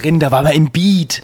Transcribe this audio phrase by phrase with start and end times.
[0.00, 1.22] drin, da waren wir im Beat.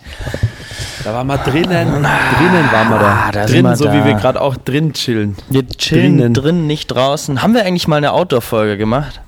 [1.04, 3.25] Da waren wir drinnen, drinnen waren wir da.
[3.26, 3.93] Ah, da wir so da.
[3.95, 5.37] wie wir gerade auch drin chillen.
[5.48, 6.34] Wir chillen Drinnen.
[6.34, 7.43] drin, nicht draußen.
[7.43, 9.20] Haben wir eigentlich mal eine Outdoor-Folge gemacht?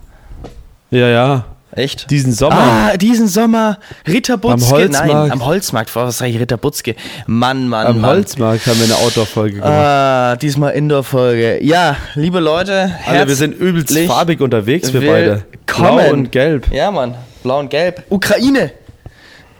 [0.91, 1.45] Ja, ja.
[1.71, 2.11] Echt?
[2.11, 2.57] Diesen Sommer.
[2.57, 3.79] Ah, diesen Sommer.
[4.07, 4.71] Ritter Butzke.
[4.71, 5.13] Holzmarkt.
[5.13, 5.95] Nein, am Holzmarkt.
[5.95, 6.97] Was sag ich, Ritter Butzke?
[7.27, 8.11] Mann, Mann, Am Mann.
[8.11, 9.71] Holzmarkt haben wir eine Outdoor-Folge gemacht.
[9.71, 11.63] Ah, diesmal Indoor-Folge.
[11.63, 12.93] Ja, liebe Leute.
[13.07, 15.45] Alter, wir sind übelst farbig unterwegs, wir beide.
[15.67, 16.73] Blau und gelb.
[16.73, 17.15] Ja, Mann.
[17.43, 18.03] Blau und gelb.
[18.09, 18.73] Ukraine.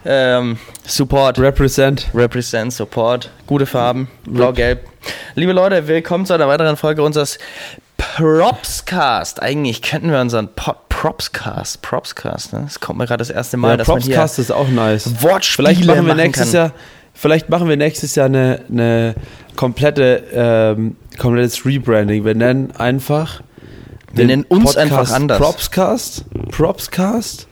[0.05, 1.39] Ähm, Support.
[1.39, 2.07] Represent.
[2.13, 4.85] Represent, Support, gute Farben, blau-gelb.
[5.35, 7.37] Liebe Leute, willkommen zu einer weiteren Folge unseres
[7.97, 9.41] Propscast.
[9.41, 12.61] Eigentlich könnten wir unseren Po- Propscast, Propscast, ne?
[12.63, 15.03] Das kommt mir gerade das erste Mal, Ja, dass man Propscast ist auch nice.
[15.05, 16.55] hier Wortspiele Vielleicht machen wir machen nächstes kann.
[16.55, 16.71] Jahr,
[17.13, 19.15] vielleicht machen wir nächstes Jahr eine, eine
[19.57, 22.23] komplette, ähm, komplettes Rebranding.
[22.23, 23.41] Wir nennen einfach
[24.13, 25.39] Wir nennen uns einfach anders.
[25.39, 27.47] Propscast, Propscast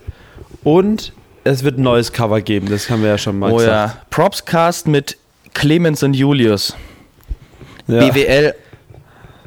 [0.63, 1.11] und
[1.49, 2.69] es wird ein neues Cover geben.
[2.69, 3.95] Das haben wir ja schon mal Oh gesagt.
[3.95, 5.17] ja, Propscast mit
[5.54, 6.76] Clemens und Julius.
[7.87, 8.07] Ja.
[8.07, 8.54] BWL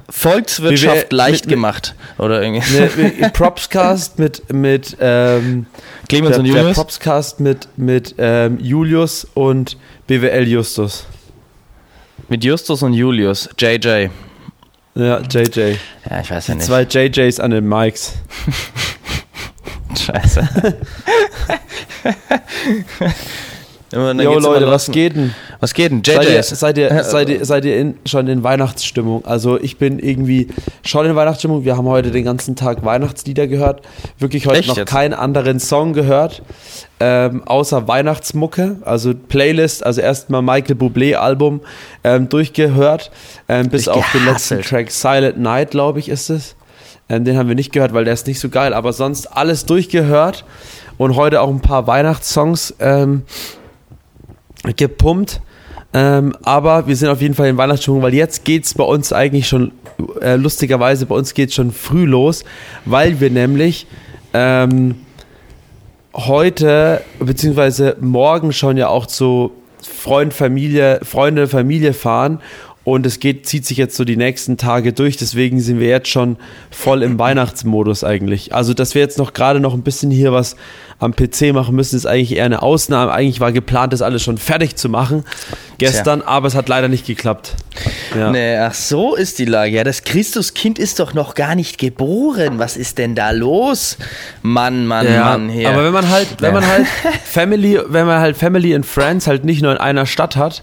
[0.08, 1.94] Volkswirtschaft BWL leicht mit- gemacht.
[2.18, 3.12] Oder irgendwie.
[3.12, 5.66] Ne, Propscast mit, mit ähm,
[6.08, 6.76] Clemens der, und der Julius.
[6.76, 9.76] Propscast mit, mit ähm, Julius und
[10.08, 11.06] BWL Justus.
[12.28, 13.48] mit Justus und Julius.
[13.58, 14.08] JJ.
[14.96, 15.76] Ja, JJ.
[16.10, 16.66] Ja, ich weiß ja nicht.
[16.66, 18.14] Zwei JJs an den Mikes.
[19.96, 20.48] Scheiße.
[23.92, 25.34] Jo Leute, was geht denn?
[25.58, 26.02] Was geht denn?
[26.04, 29.24] Seid ihr, seid ihr, seid ihr, seid ihr in, schon in Weihnachtsstimmung?
[29.24, 30.48] Also ich bin irgendwie
[30.84, 31.64] schon in Weihnachtsstimmung.
[31.64, 33.82] Wir haben heute den ganzen Tag Weihnachtslieder gehört.
[34.18, 34.88] Wirklich heute Echt noch jetzt?
[34.88, 36.42] keinen anderen Song gehört,
[37.00, 38.76] ähm, außer Weihnachtsmucke.
[38.82, 41.60] Also Playlist, also erstmal Michael Bublé Album
[42.04, 43.10] ähm, durchgehört,
[43.48, 44.62] ähm, bis auf den letzten.
[44.62, 46.54] Track Silent Night, glaube ich, ist es.
[47.10, 48.72] Ähm, den haben wir nicht gehört, weil der ist nicht so geil.
[48.72, 50.44] Aber sonst alles durchgehört
[50.96, 53.22] und heute auch ein paar Weihnachtssongs ähm,
[54.76, 55.40] gepumpt.
[55.92, 59.12] Ähm, aber wir sind auf jeden Fall in Weihnachtsstimmung, weil jetzt geht es bei uns
[59.12, 59.72] eigentlich schon,
[60.20, 62.44] äh, lustigerweise, bei uns geht es schon früh los,
[62.84, 63.88] weil wir nämlich
[64.32, 64.94] ähm,
[66.14, 69.50] heute, beziehungsweise morgen schon ja auch zu
[69.82, 72.40] Freund, Familie, Freunde, Familie fahren.
[72.82, 76.08] Und es geht, zieht sich jetzt so die nächsten Tage durch, deswegen sind wir jetzt
[76.08, 76.36] schon
[76.70, 78.54] voll im Weihnachtsmodus eigentlich.
[78.54, 80.56] Also, dass wir jetzt noch gerade noch ein bisschen hier was
[80.98, 83.12] am PC machen müssen, ist eigentlich eher eine Ausnahme.
[83.12, 85.24] Eigentlich war geplant, das alles schon fertig zu machen
[85.78, 87.54] gestern, aber es hat leider nicht geklappt.
[88.16, 88.30] Ja.
[88.30, 89.76] Nee, ach so ist die Lage.
[89.76, 92.58] Ja, das Christuskind ist doch noch gar nicht geboren.
[92.58, 93.96] Was ist denn da los?
[94.42, 95.48] Mann, Mann, Ja, Mann.
[95.50, 95.68] Hier.
[95.70, 96.60] aber wenn man halt, wenn Ja.
[96.60, 96.86] man halt
[97.24, 100.62] Family, wenn man halt Family and Friends halt nicht nur in einer Stadt hat,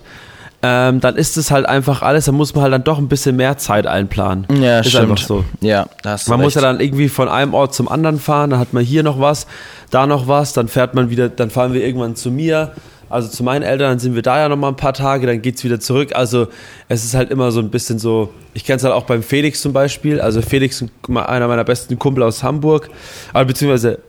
[0.63, 3.35] ähm, dann ist es halt einfach alles, dann muss man halt dann doch ein bisschen
[3.35, 4.47] mehr Zeit einplanen.
[4.61, 5.11] ja, ist stimmt.
[5.11, 5.45] einfach so.
[5.61, 6.45] Ja, da du Man recht.
[6.45, 9.19] muss ja dann irgendwie von einem Ort zum anderen fahren, dann hat man hier noch
[9.19, 9.45] was,
[9.91, 12.71] da noch was, dann fährt man wieder, dann fahren wir irgendwann zu mir,
[13.09, 15.41] also zu meinen Eltern, dann sind wir da ja noch mal ein paar Tage, dann
[15.41, 16.09] geht's wieder zurück.
[16.15, 16.47] Also
[16.89, 19.61] es ist halt immer so ein bisschen so, ich kenne es halt auch beim Felix
[19.61, 22.89] zum Beispiel, also Felix, einer meiner besten Kumpel aus Hamburg,
[23.31, 23.99] aber beziehungsweise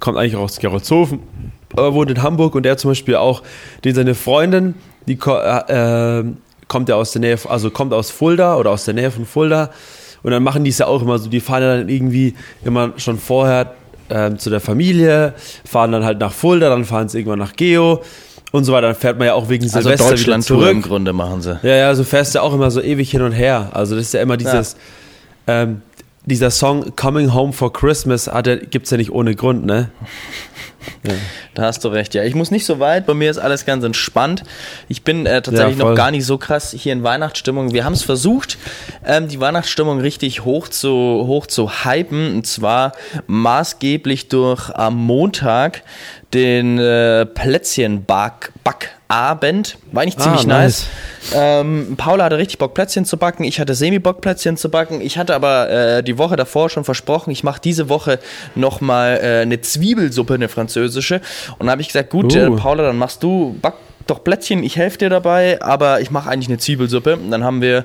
[0.00, 1.20] kommt eigentlich auch aus Gerolzhofen,
[1.76, 3.42] wohnt in Hamburg und der zum Beispiel auch,
[3.84, 4.74] den seine Freundin,
[5.06, 6.24] die äh, äh,
[6.68, 9.70] kommt ja aus der Nähe, also kommt aus Fulda oder aus der Nähe von Fulda
[10.22, 12.92] und dann machen die es ja auch immer so, die fahren ja dann irgendwie immer
[12.96, 13.74] schon vorher
[14.10, 18.02] ähm, zu der Familie, fahren dann halt nach Fulda, dann fahren sie irgendwann nach Geo
[18.52, 20.88] und so weiter, dann fährt man ja auch wegen also Silvester wieder Deutschland-Tour im zurück.
[20.88, 21.58] Grunde machen sie.
[21.62, 23.70] Ja, ja, so fährst du auch immer so ewig hin und her.
[23.72, 24.76] Also das ist ja immer dieses,
[25.46, 25.82] ähm,
[26.26, 29.90] dieser Song Coming Home for Christmas hat ja, gibt's ja nicht ohne Grund, ne?
[31.54, 32.24] Da hast du recht, ja.
[32.24, 34.42] Ich muss nicht so weit, bei mir ist alles ganz entspannt.
[34.88, 37.72] Ich bin äh, tatsächlich Ja, noch gar nicht so krass hier in Weihnachtsstimmung.
[37.72, 38.58] Wir haben es versucht,
[39.04, 42.34] ähm, die Weihnachtsstimmung richtig hoch zu, hoch zu hypen.
[42.34, 42.92] Und zwar
[43.26, 45.82] maßgeblich durch am Montag
[46.32, 47.26] den äh,
[49.08, 49.76] Plätzchen-Backabend.
[49.92, 50.86] War eigentlich ziemlich Ah, nice.
[51.34, 53.44] Ähm, Paula hatte richtig Bock, Plätzchen zu backen.
[53.44, 55.00] Ich hatte Semi-Bock, Plätzchen zu backen.
[55.00, 58.18] Ich hatte aber äh, die Woche davor schon versprochen, ich mache diese Woche
[58.54, 61.20] nochmal äh, eine Zwiebelsuppe, eine französische.
[61.58, 62.56] Und da habe ich gesagt, gut, äh, Uh.
[62.56, 63.74] Paula, dann machst du, back
[64.06, 67.16] doch Plätzchen, ich helfe dir dabei, aber ich mache eigentlich eine Zwiebelsuppe.
[67.16, 67.84] Und dann haben wir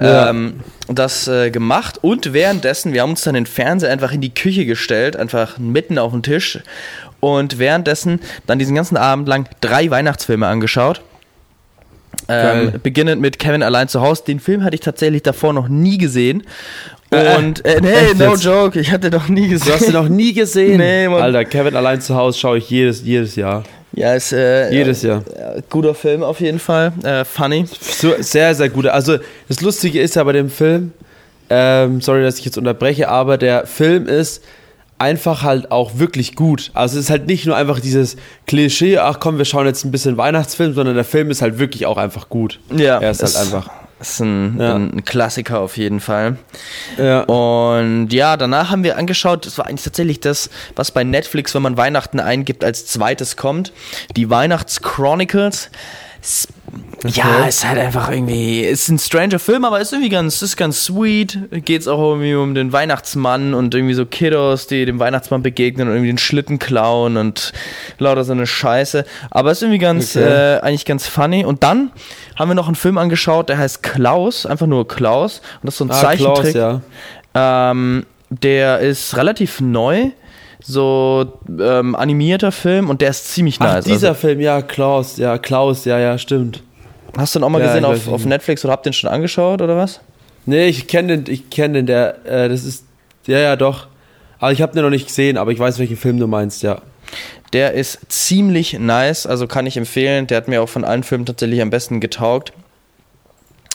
[0.00, 0.30] Ja.
[0.30, 4.32] ähm, das äh, gemacht und währenddessen, wir haben uns dann den Fernseher einfach in die
[4.32, 6.60] Küche gestellt, einfach mitten auf den Tisch
[7.20, 11.02] und währenddessen dann diesen ganzen Abend lang drei Weihnachtsfilme angeschaut.
[12.28, 14.22] Ähm, beginnend mit Kevin allein zu Hause.
[14.26, 16.42] Den Film hatte ich tatsächlich davor noch nie gesehen.
[17.10, 18.44] Äh, Und, äh, nee, echt no jetzt?
[18.44, 19.68] joke, ich hatte doch nie gesehen.
[19.68, 20.76] Du hast ihn noch nie gesehen.
[20.78, 21.22] Nee, Mann.
[21.22, 23.62] Alter, Kevin allein zu Hause schaue ich jedes, jedes Jahr.
[23.92, 25.22] Ja, ist äh, Jedes Jahr.
[25.34, 26.92] äh, guter Film auf jeden Fall.
[27.02, 27.64] Äh, funny.
[27.80, 28.86] So, sehr, sehr gut.
[28.86, 29.18] Also
[29.48, 30.92] das Lustige ist ja bei dem Film,
[31.48, 34.44] ähm, sorry, dass ich jetzt unterbreche, aber der Film ist
[34.98, 36.70] einfach halt auch wirklich gut.
[36.74, 38.16] Also es ist halt nicht nur einfach dieses
[38.46, 41.86] Klischee, ach komm, wir schauen jetzt ein bisschen Weihnachtsfilm, sondern der Film ist halt wirklich
[41.86, 42.58] auch einfach gut.
[42.74, 43.70] Ja, er ist halt einfach.
[44.00, 44.76] ist ein, Ja.
[44.76, 46.36] ein Klassiker auf jeden Fall.
[46.98, 47.22] Ja.
[47.22, 51.62] Und ja, danach haben wir angeschaut, das war eigentlich tatsächlich das, was bei Netflix, wenn
[51.62, 53.72] man Weihnachten eingibt, als zweites kommt.
[54.16, 55.70] Die Weihnachts-Chronicles.
[57.04, 60.56] S- Ja, ist halt einfach irgendwie, ist ein stranger Film, aber ist irgendwie ganz, ist
[60.56, 61.38] ganz sweet.
[61.64, 65.94] Geht's auch irgendwie um den Weihnachtsmann und irgendwie so Kiddos, die dem Weihnachtsmann begegnen und
[65.94, 67.52] irgendwie den Schlitten klauen und
[67.98, 69.04] lauter so eine Scheiße.
[69.30, 70.26] Aber ist irgendwie ganz, Okay.
[70.56, 71.44] äh, eigentlich ganz funny.
[71.44, 71.92] Und dann
[72.36, 75.40] haben wir noch einen Film angeschaut, der heißt Klaus, einfach nur Klaus.
[75.62, 76.52] Und das ist so ein Ah, Zeichentrick.
[76.54, 76.80] Klaus,
[77.34, 77.70] ja.
[77.70, 80.10] Ähm, der ist relativ neu,
[80.62, 83.84] so ähm, animierter Film und der ist ziemlich Ach, nice.
[83.84, 86.62] dieser also, Film, ja, Klaus, ja, Klaus, ja, ja, stimmt.
[87.16, 89.62] hast du den auch mal Ja, gesehen auf, auf Netflix oder habt den schon angeschaut
[89.62, 90.00] oder was?
[90.46, 92.84] Nee, ich kenne den, ich kenne den, der, äh, das ist,
[93.26, 93.86] ja, ja, doch.
[94.40, 96.80] Aber ich habe den noch nicht gesehen, aber ich weiß, welchen Film du meinst, ja.
[97.52, 100.26] Der ist ziemlich nice, also kann ich empfehlen.
[100.26, 102.52] Der hat mir auch von allen Filmen tatsächlich am besten getaugt.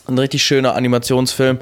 [0.07, 1.59] Ein richtig schöner Animationsfilm.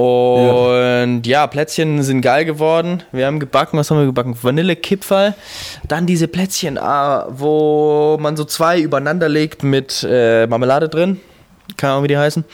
[0.00, 1.46] Und ja.
[1.46, 3.02] Plätzchen sind geil geworden.
[3.12, 4.36] Wir haben gebacken, was haben wir gebacken?
[4.40, 5.34] Vanillekipferl.
[5.86, 11.20] Dann diese Plätzchen, ah, wo man so zwei übereinander legt mit äh, Marmelade drin.
[11.76, 12.44] Keine Ahnung, wie die heißen.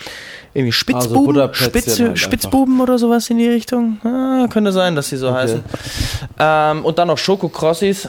[0.56, 2.19] Irgendwie Spitzbuben, Butterplätzchen Spitze, halt.
[2.19, 4.00] Spitzbuben oder sowas in die Richtung.
[4.03, 5.62] Ah, könnte sein, dass die so heißen.
[6.38, 8.08] Ähm, und dann noch Schokokrossis.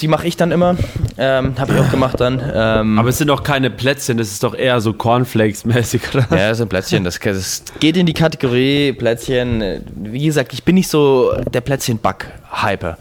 [0.00, 0.76] Die mache ich dann immer.
[1.16, 2.40] Ähm, Habe ich auch gemacht dann.
[2.54, 6.26] Ähm, Aber es sind doch keine Plätzchen, das ist doch eher so Cornflakes-mäßig, oder?
[6.30, 7.02] ja, das sind Plätzchen.
[7.02, 9.82] Das, das geht in die Kategorie Plätzchen.
[9.96, 12.96] Wie gesagt, ich bin nicht so der Plätzchen-Back-Hyper.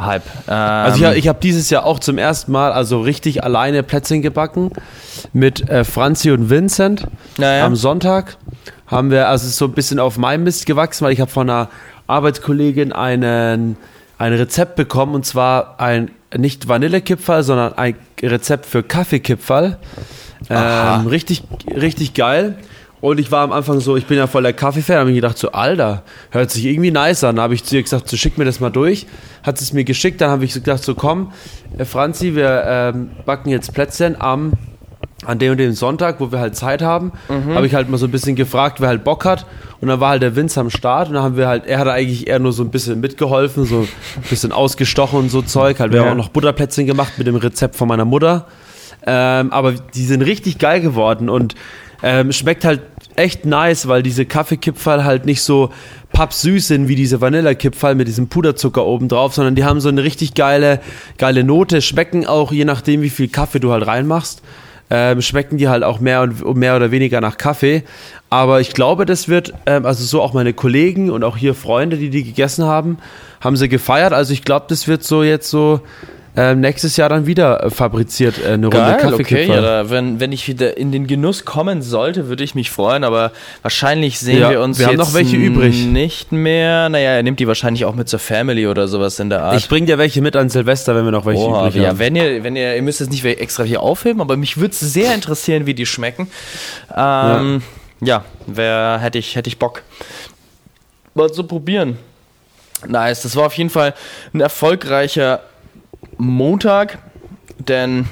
[0.00, 0.22] Hype.
[0.48, 4.22] Ähm, Also ich, ich habe dieses Jahr auch zum ersten Mal also richtig alleine Plätzchen
[4.22, 4.70] gebacken
[5.32, 7.06] mit äh, Franzi und Vincent.
[7.38, 7.66] Naja.
[7.66, 8.36] Am Sonntag
[8.86, 11.30] haben wir, also es ist so ein bisschen auf meinem Mist gewachsen, weil ich habe
[11.30, 11.68] von einer
[12.06, 13.76] Arbeitskollegin einen,
[14.18, 19.78] ein Rezept bekommen und zwar ein nicht Vanillekipferl, sondern ein Rezept für Kaffeekipferl.
[20.48, 22.56] Ähm, richtig, richtig geil.
[23.00, 25.38] Und ich war am Anfang so, ich bin ja voll der Kaffee-Fan, habe mir gedacht,
[25.38, 27.36] so, Alter, hört sich irgendwie nice an.
[27.36, 29.06] Da habe ich zu ihr gesagt, so schick mir das mal durch.
[29.42, 31.32] Hat sie es mir geschickt, dann habe ich gedacht, so komm,
[31.78, 34.52] äh, Franzi, wir ähm, backen jetzt Plätzchen am
[35.26, 38.06] an dem und dem Sonntag, wo wir halt Zeit haben, habe ich halt mal so
[38.06, 39.44] ein bisschen gefragt, wer halt Bock hat.
[39.82, 41.88] Und dann war halt der Vince am Start und dann haben wir halt, er hat
[41.88, 43.88] eigentlich eher nur so ein bisschen mitgeholfen, so ein
[44.30, 45.78] bisschen ausgestochen und so Zeug.
[45.78, 46.04] Halt, wir Ja.
[46.06, 48.46] haben auch noch Butterplätzchen gemacht mit dem Rezept von meiner Mutter.
[49.06, 51.54] Ähm, aber die sind richtig geil geworden und
[52.02, 52.80] ähm, schmeckt halt
[53.16, 55.70] echt nice, weil diese Kaffeekipferl halt nicht so
[56.12, 60.02] pappsüß sind wie diese Vanillekipferl mit diesem Puderzucker oben drauf, sondern die haben so eine
[60.02, 60.80] richtig geile,
[61.18, 64.42] geile Note, schmecken auch je nachdem, wie viel Kaffee du halt reinmachst.
[64.92, 67.84] Ähm, schmecken die halt auch mehr und mehr oder weniger nach Kaffee.
[68.28, 71.96] Aber ich glaube, das wird, ähm, also so auch meine Kollegen und auch hier Freunde,
[71.96, 72.98] die die gegessen haben,
[73.40, 74.12] haben sie gefeiert.
[74.12, 75.80] Also ich glaube, das wird so jetzt so
[76.36, 79.10] ähm, nächstes Jahr dann wieder äh, fabriziert, äh, eine Runde Geil, okay.
[79.10, 79.48] Kaffeekipferl.
[79.48, 83.02] Ja, da, wenn, wenn ich wieder in den Genuss kommen sollte, würde ich mich freuen,
[83.02, 83.32] aber
[83.62, 85.86] wahrscheinlich sehen Ja, wir uns wir haben jetzt noch welche übrig.
[85.86, 86.88] nicht mehr.
[86.88, 89.56] Naja, er nimmt die wahrscheinlich auch mit zur Family oder sowas in der Art.
[89.56, 91.98] Ich bring dir welche mit an Silvester, wenn wir noch welche Oha, übrig ja, haben.
[91.98, 94.80] wenn ihr, wenn ihr, ihr müsst es nicht extra hier aufheben, aber mich würde es
[94.80, 96.28] sehr interessieren, wie die schmecken.
[96.96, 97.62] Ähm,
[98.00, 99.82] ja, wer hätte ich, hätte ich Bock.
[101.14, 101.98] Mal zu probieren.
[102.86, 103.94] Nice, das war auf jeden Fall
[104.32, 105.40] ein erfolgreicher
[106.26, 106.98] Montag,
[107.58, 108.06] denn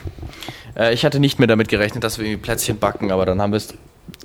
[0.76, 3.52] äh, ich hatte nicht mehr damit gerechnet, dass wir irgendwie Plätzchen backen, aber dann haben
[3.52, 3.74] wir es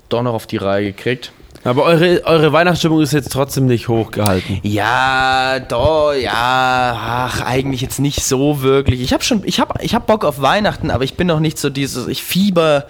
[0.09, 1.31] doch noch auf die Reihe gekriegt.
[1.65, 4.59] Aber eure, eure Weihnachtsstimmung ist jetzt trotzdem nicht hochgehalten.
[4.63, 9.01] Ja, doch, ja, ach, eigentlich jetzt nicht so wirklich.
[9.01, 11.57] Ich habe schon, ich habe ich hab Bock auf Weihnachten, aber ich bin noch nicht
[11.57, 12.85] so dieses, ich fieber.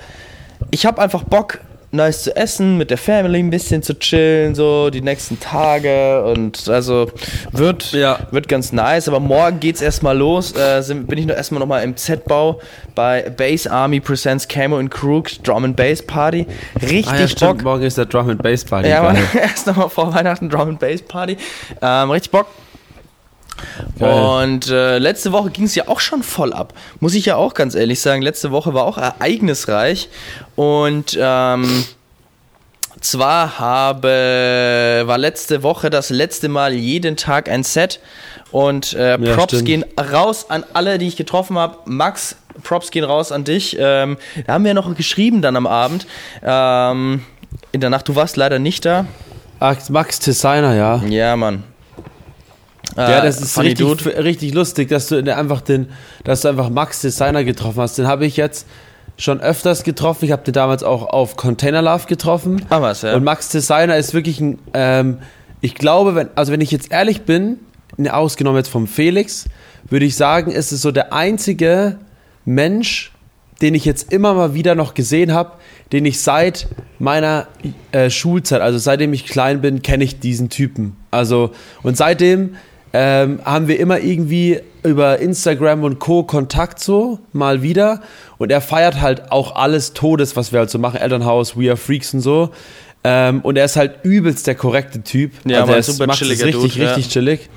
[0.72, 1.60] Ich habe einfach Bock,
[1.93, 6.67] nice zu essen, mit der Family ein bisschen zu chillen, so die nächsten Tage und
[6.67, 7.09] also
[7.51, 8.19] wird, Ja.
[8.31, 9.07] wird ganz nice.
[9.07, 10.55] Aber morgen geht's erstmal los.
[10.55, 12.59] Äh, sind, bin ich noch erstmal nochmal im Z-Bau
[12.95, 16.45] bei Bass Army Presents Camo and Crook Drum and Bass Party.
[16.81, 17.63] Richtig Ah ja, stimmt, Bock.
[17.63, 18.89] morgen ist der Drum and Bass Party.
[18.89, 19.03] Ja.
[19.03, 21.38] Mann, erst nochmal vor Weihnachten Drum and Bass Party.
[21.81, 22.47] Ähm, richtig Bock.
[24.00, 24.13] Geil.
[24.43, 26.74] Und äh, letzte Woche ging es ja auch schon voll ab.
[27.00, 28.22] Muss ich ja auch ganz ehrlich sagen.
[28.22, 30.10] Letzte Woche war auch ereignisreich.
[30.55, 31.86] Und ähm,
[33.01, 38.00] zwar habe, war letzte Woche das letzte Mal jeden Tag ein Set.
[38.51, 39.65] Und äh, Ja, Props stimmt.
[39.65, 41.77] gehen raus an alle, die ich getroffen habe.
[41.86, 43.75] Max, Props gehen raus an dich.
[43.79, 46.05] Ähm, da haben wir noch geschrieben dann am Abend.
[46.43, 47.24] Ähm,
[47.72, 49.05] in der Nacht, du warst leider nicht da.
[49.60, 51.01] Ach, Max Designer, ja.
[51.08, 51.63] Ja, Mann.
[52.96, 54.24] Ja, Äh, das ist funny richtig, Dude.
[54.24, 55.88] richtig lustig, dass du einfach den,
[56.24, 57.98] dass du einfach Max Designer getroffen hast.
[57.98, 58.68] Den habe ich jetzt
[59.18, 60.25] schon öfters getroffen.
[60.25, 62.66] Ich habe den damals auch auf Container Love getroffen.
[62.70, 63.16] Ah, was, ja.
[63.16, 65.20] Und Max Designer ist wirklich ein, ähm,
[65.62, 67.58] ich glaube, wenn, also wenn ich jetzt ehrlich bin,
[67.98, 69.46] ne, ausgenommen jetzt vom Felix,
[69.90, 71.98] würde ich sagen, ist es so der einzige
[72.46, 73.12] Mensch,
[73.62, 75.54] den ich jetzt immer mal wieder noch gesehen habe,
[75.92, 76.68] den ich seit
[77.00, 77.48] meiner
[77.92, 80.98] äh, Schulzeit, also seitdem ich klein bin, kenne ich diesen Typen.
[81.12, 81.52] Also,
[81.84, 82.56] und seitdem
[82.93, 86.23] ähm, haben wir immer irgendwie über Instagram und Co.
[86.23, 88.01] Kontakt so, mal wieder.
[88.38, 91.00] Und er feiert halt auch alles Todes, was wir halt so machen.
[91.00, 92.51] Elternhaus, We Are Freaks und so.
[93.03, 95.31] Ähm, und er ist halt übelst der korrekte Typ.
[95.45, 96.88] Ja, also er ist, super macht es richtig, Dude, ja.
[96.88, 97.50] richtig chillig.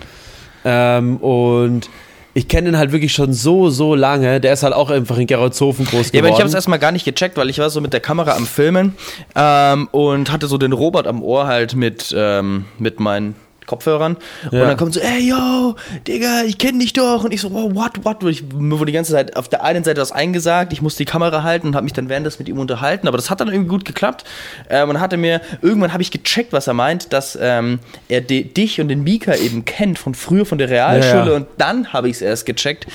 [0.65, 1.89] Ähm, und
[2.35, 4.41] ich kenne ihn halt wirklich schon so, so lange.
[4.41, 6.33] Der ist halt auch einfach in Geroldshofen groß Ja, aber geworden.
[6.33, 8.47] ich habe es erstmal gar nicht gecheckt, weil ich war so mit der Kamera am
[8.47, 8.95] Filmen
[9.35, 13.37] ähm, und hatte so den Robot am Ohr halt mit, ähm, mit meinen
[13.67, 14.17] Kopfhörern.
[14.51, 14.63] Ja.
[14.63, 17.25] Und dann kommt so, ey, yo, Digga, ich kenne dich doch.
[17.25, 18.23] Und ich so, wow, what, what?
[18.23, 20.99] Und ich, mir wurde die ganze Zeit auf der einen Seite das eingesagt, ich musste
[20.99, 23.09] die Kamera halten und habe mich dann währenddessen mit ihm unterhalten.
[23.09, 24.25] Aber das hat dann irgendwie gut geklappt.
[24.71, 28.45] Ähm, und hatte mir, irgendwann habe ich gecheckt, was er meint, dass ähm, er di-
[28.45, 31.19] dich und den Mika eben kennt von früher von der Realschule.
[31.19, 31.37] Ja, ja.
[31.37, 32.87] Und dann habe ich es erst gecheckt,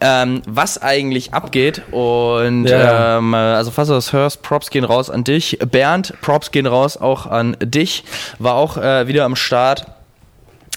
[0.00, 1.82] ähm, was eigentlich abgeht.
[1.90, 5.58] Und ähm, also falls du das hörst, Props gehen raus an dich.
[5.70, 8.04] Bernd, Props gehen raus auch an dich.
[8.38, 9.86] War auch äh, wieder am Start.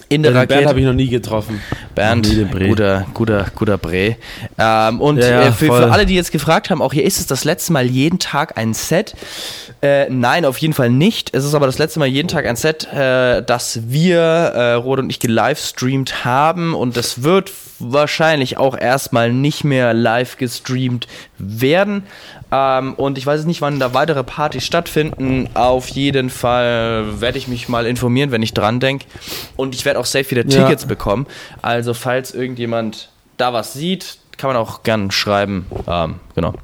[0.08, 0.54] In der Den Rakete.
[0.54, 1.60] Bernd habe ich noch nie getroffen.
[1.94, 4.16] Bernd, nie guter, guter, guter Bre.
[4.56, 7.18] Ähm, und Ja, ja, äh, für, für alle, die jetzt gefragt haben, auch hier ist
[7.18, 9.14] es das letzte Mal jeden Tag ein Set.
[9.82, 11.34] Äh, nein, auf jeden Fall nicht.
[11.34, 15.02] Es ist aber das letzte Mal jeden Tag ein Set, äh, das wir, äh, Rode
[15.02, 16.74] und ich, gelivestreamt haben.
[16.74, 21.06] Und das wird wahrscheinlich auch erstmal nicht mehr live gestreamt
[21.38, 22.04] werden.
[22.52, 25.48] Ähm, und ich weiß nicht, wann da weitere Partys stattfinden.
[25.54, 29.06] Auf jeden Fall werde ich mich mal informieren, wenn ich dran denke.
[29.56, 30.62] Und ich werde auch safe wieder Ja.
[30.64, 31.26] Tickets bekommen.
[31.62, 35.66] Also falls irgendjemand da was sieht, kann man auch gern schreiben.
[35.86, 36.54] Ähm, genau.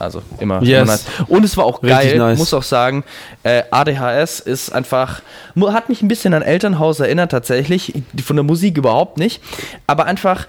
[0.00, 0.82] Also immer, Yes.
[0.82, 1.04] immer nice.
[1.28, 2.38] Und es war auch Richtig geil, nice.
[2.38, 3.04] muss auch sagen,
[3.42, 5.20] äh, ADHS ist einfach,
[5.68, 7.92] hat mich ein bisschen an Elternhaus erinnert tatsächlich,
[8.24, 9.42] von der Musik überhaupt nicht,
[9.86, 10.46] aber einfach,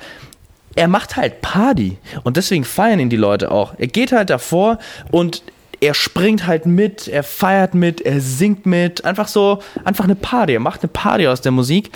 [0.75, 3.73] er macht halt Party und deswegen feiern ihn die Leute auch.
[3.77, 4.79] Er geht halt davor
[5.11, 5.43] und
[5.83, 10.53] er springt halt mit, er feiert mit, er singt mit, einfach so, einfach eine Party.
[10.53, 11.89] Er macht eine Party aus der Musik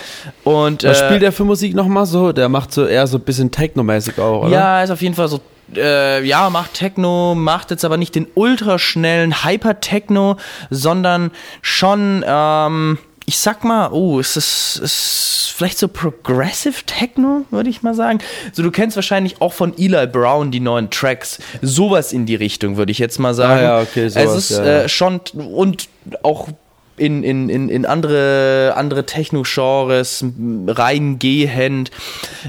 [0.44, 2.32] und Was äh, spielt der für Musik nochmal so?
[2.34, 4.50] Der macht so eher so ein bisschen Techno-mäßig auch, oder?
[4.52, 5.40] Ja, ist auf jeden Fall so.
[5.76, 10.38] Äh, ja, macht Techno, macht jetzt aber nicht den ultraschnellen Hyper-Techno,
[10.70, 11.32] sondern
[11.62, 17.82] schon, ähm, ich sag mal, oh, ist es ist vielleicht so Progressive Techno, würde ich
[17.82, 18.20] mal sagen.
[18.52, 21.40] So, du kennst wahrscheinlich auch von Eli Brown die neuen Tracks.
[21.62, 23.60] Sowas in die Richtung, würde ich jetzt mal sagen.
[23.60, 24.82] Ah ja, okay, sowas, Es ist ja, ja.
[24.84, 25.88] Äh, schon und
[26.24, 26.50] auch
[26.98, 30.24] in, in, in, in andere, andere Techno-Genres
[30.68, 31.92] reingehend.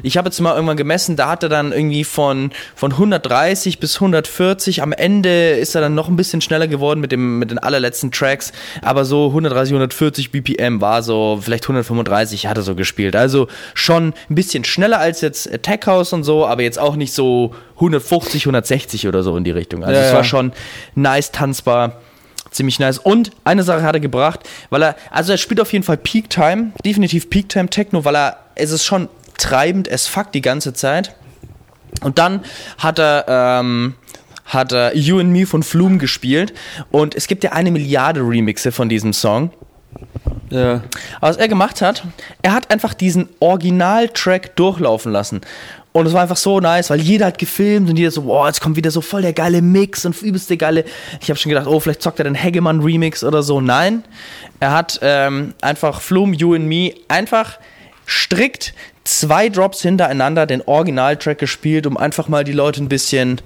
[0.02, 3.96] Ich habe jetzt mal irgendwann gemessen, da hat er dann irgendwie von, von 130 bis
[3.96, 4.82] 140.
[4.82, 8.12] Am Ende ist er dann noch ein bisschen schneller geworden mit, dem, mit den allerletzten
[8.12, 8.52] Tracks.
[8.82, 13.16] Aber so 130, 140 BPM war so, vielleicht 135 hat er so gespielt.
[13.16, 17.12] Also schon ein bisschen schneller als jetzt Tech House und so, aber jetzt auch nicht
[17.12, 19.82] so 150, 160 oder so in die Richtung.
[19.82, 20.16] Also Ja, es ja.
[20.16, 20.52] war schon
[20.94, 22.00] nice tanzbar
[22.56, 22.98] ziemlich nice.
[22.98, 26.30] Und eine Sache hat er gebracht, weil er, also er spielt auf jeden Fall Peak
[26.30, 29.08] Time, definitiv Peak Time Techno, weil er, es ist schon
[29.38, 31.14] treibend as fuck die ganze Zeit.
[32.02, 32.44] Und dann
[32.78, 33.94] hat er, ähm,
[34.44, 36.52] hat er You and Me von Flume gespielt
[36.90, 39.50] und es gibt ja eine Milliarde Remixe von diesem Song.
[40.50, 40.82] Ja.
[41.20, 42.04] Aber was er gemacht hat,
[42.42, 45.40] er hat einfach diesen Original-Track durchlaufen lassen.
[45.96, 48.60] Und es war einfach so nice, weil jeder hat gefilmt und jeder so, boah, jetzt
[48.60, 50.84] kommt wieder so voll der geile Mix und übelst der geile.
[51.22, 53.62] Ich habe schon gedacht, oh, vielleicht zockt er den Hegemann-Remix oder so.
[53.62, 54.04] Nein,
[54.60, 57.58] er hat ähm, einfach Flume, You and Me einfach
[58.06, 58.74] strikt
[59.04, 63.40] zwei Drops hintereinander den Original-Track gespielt, um einfach mal die Leute ein bisschen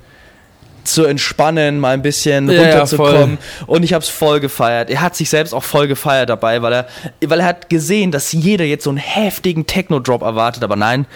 [0.82, 3.38] zu entspannen, mal ein bisschen Ja, ja, runterzukommen.
[3.68, 4.90] und ich habe es voll gefeiert.
[4.90, 6.88] Er hat sich selbst auch voll gefeiert dabei, weil er,
[7.24, 11.06] weil er hat gesehen, dass jeder jetzt so einen heftigen Techno-Drop erwartet, aber nein,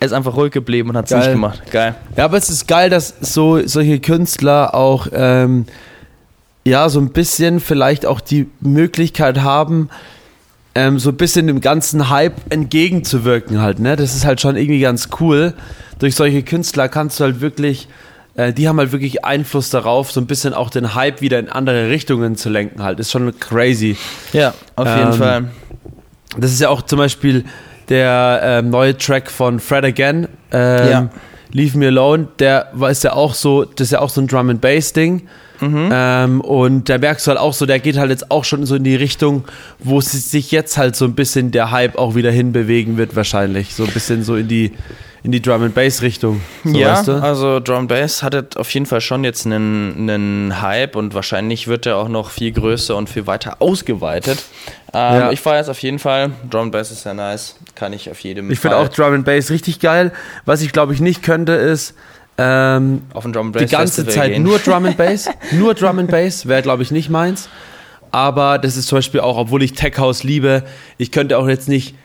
[0.00, 1.62] er ist einfach ruhig geblieben und hat es nicht gemacht.
[1.70, 1.94] Geil.
[2.16, 5.66] Ja, aber es ist geil, dass so solche Künstler auch ähm,
[6.64, 9.88] ja so ein bisschen vielleicht auch die Möglichkeit haben,
[10.74, 13.78] ähm, so ein bisschen dem ganzen Hype entgegenzuwirken halt.
[13.78, 15.54] Ne, das ist halt schon irgendwie ganz cool.
[15.98, 17.88] Durch solche Künstler kannst du halt wirklich
[18.34, 21.48] äh, die haben halt wirklich Einfluss darauf, so ein bisschen auch den Hype wieder in
[21.48, 23.00] andere Richtungen zu lenken halt.
[23.00, 23.96] Ist schon crazy.
[24.34, 25.44] Ja, auf jeden Ähm, Fall.
[26.38, 27.44] Das ist ja auch zum Beispiel
[27.88, 31.10] der ähm, neue Track von Fred Again, ähm, Ja.
[31.52, 34.26] Leave Me Alone, der war ist ja auch so, das ist ja auch so ein
[34.26, 35.22] Drum and Bass Ding.
[35.60, 35.88] Mhm.
[35.90, 38.74] Ähm, und da merkst du halt auch so, der geht halt jetzt auch schon so
[38.74, 39.44] in die Richtung,
[39.78, 43.74] wo sich jetzt halt so ein bisschen der Hype auch wieder hinbewegen wird, wahrscheinlich.
[43.74, 44.72] So ein bisschen so in die,
[45.26, 46.40] in die Drum and Bass Richtung.
[46.62, 47.12] So, ja, weißt du?
[47.14, 51.66] also Drum and Bass hatte auf jeden Fall schon jetzt einen, einen Hype und wahrscheinlich
[51.66, 54.44] wird er auch noch viel größer und viel weiter ausgeweitet.
[54.94, 55.32] Ähm, ja.
[55.32, 56.30] Ich feiere es auf jeden Fall.
[56.48, 57.56] Drum and Bass ist sehr nice.
[57.74, 60.12] Kann ich auf jedem Ich finde auch Drum and Bass richtig geil.
[60.44, 61.94] Was ich glaube ich nicht könnte ist
[62.38, 64.44] ähm, auf ein Drum and Bass die ganze Festival Zeit gehen.
[64.44, 65.28] nur Drum and Bass.
[65.50, 67.48] nur Drum and Bass wäre glaube ich nicht meins.
[68.12, 70.62] Aber das ist zum Beispiel auch, obwohl ich Tech House liebe,
[70.98, 71.96] ich könnte auch jetzt nicht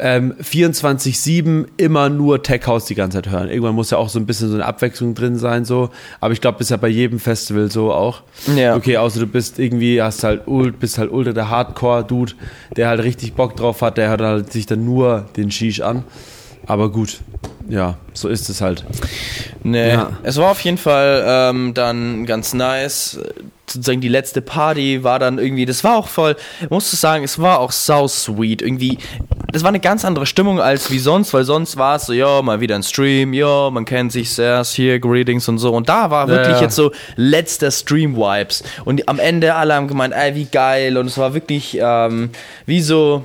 [0.00, 3.48] ähm, 24-7 immer nur Tech House die ganze Zeit hören.
[3.48, 5.90] Irgendwann muss ja auch so ein bisschen so eine Abwechslung drin sein, so.
[6.20, 8.22] Aber ich glaube, das ist ja bei jedem Festival so auch.
[8.56, 8.76] Ja.
[8.76, 10.42] Okay, außer du bist irgendwie, hast halt,
[10.78, 12.32] bist halt ultra der Hardcore-Dude,
[12.76, 16.04] der halt richtig Bock drauf hat, der hört halt sich dann nur den Shish an.
[16.66, 17.20] Aber gut,
[17.68, 18.84] ja, so ist es halt.
[19.62, 20.12] Nee, ja.
[20.22, 23.18] es war auf jeden Fall ähm, dann ganz nice
[23.72, 26.36] sozusagen die letzte Party war dann irgendwie, das war auch voll,
[26.68, 28.62] musst du sagen, es war auch sau sweet.
[28.62, 28.98] Irgendwie,
[29.52, 32.42] das war eine ganz andere Stimmung als wie sonst, weil sonst war es so, ja,
[32.42, 35.72] mal wieder ein Stream, ja, man kennt sich sehr, hier, Greetings und so.
[35.72, 36.62] Und da war wirklich ja.
[36.62, 38.62] jetzt so letzter Stream-Vibes.
[38.84, 40.96] Und am Ende alle haben gemeint, ey, wie geil.
[40.96, 42.30] Und es war wirklich ähm,
[42.66, 43.24] wie so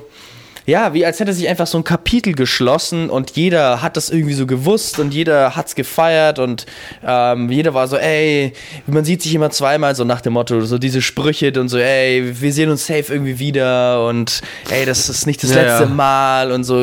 [0.66, 4.34] ja, wie als hätte sich einfach so ein Kapitel geschlossen und jeder hat das irgendwie
[4.34, 6.66] so gewusst und jeder hat's gefeiert und
[7.06, 8.52] ähm, jeder war so, ey,
[8.86, 12.40] man sieht sich immer zweimal so nach dem Motto, so diese Sprüche und so, ey,
[12.40, 15.90] wir sehen uns safe irgendwie wieder und ey, das ist nicht das ja, letzte ja.
[15.90, 16.74] Mal und so,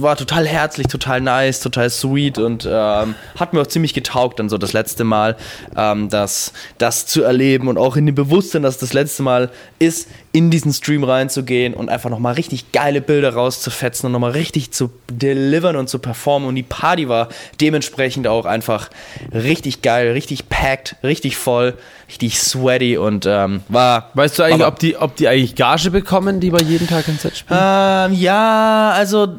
[0.00, 4.48] war total herzlich, total nice, total sweet und ähm, hat mir auch ziemlich getaugt dann
[4.48, 5.36] so das letzte Mal,
[5.76, 10.08] ähm, das, das zu erleben und auch in dem Bewusstsein, dass das letzte Mal ist,
[10.36, 14.90] in diesen Stream reinzugehen und einfach nochmal richtig geile Bilder rauszufetzen und nochmal richtig zu
[15.10, 16.46] delivern und zu performen.
[16.46, 18.90] Und die Party war dementsprechend auch einfach
[19.32, 21.72] richtig geil, richtig packed, richtig voll,
[22.10, 24.10] richtig sweaty und ähm, war.
[24.12, 27.16] Weißt du eigentlich, ob die, ob die eigentlich Gage bekommen, die bei jedem Tag ein
[27.16, 27.58] Set spielen?
[27.58, 29.38] Ähm, ja, also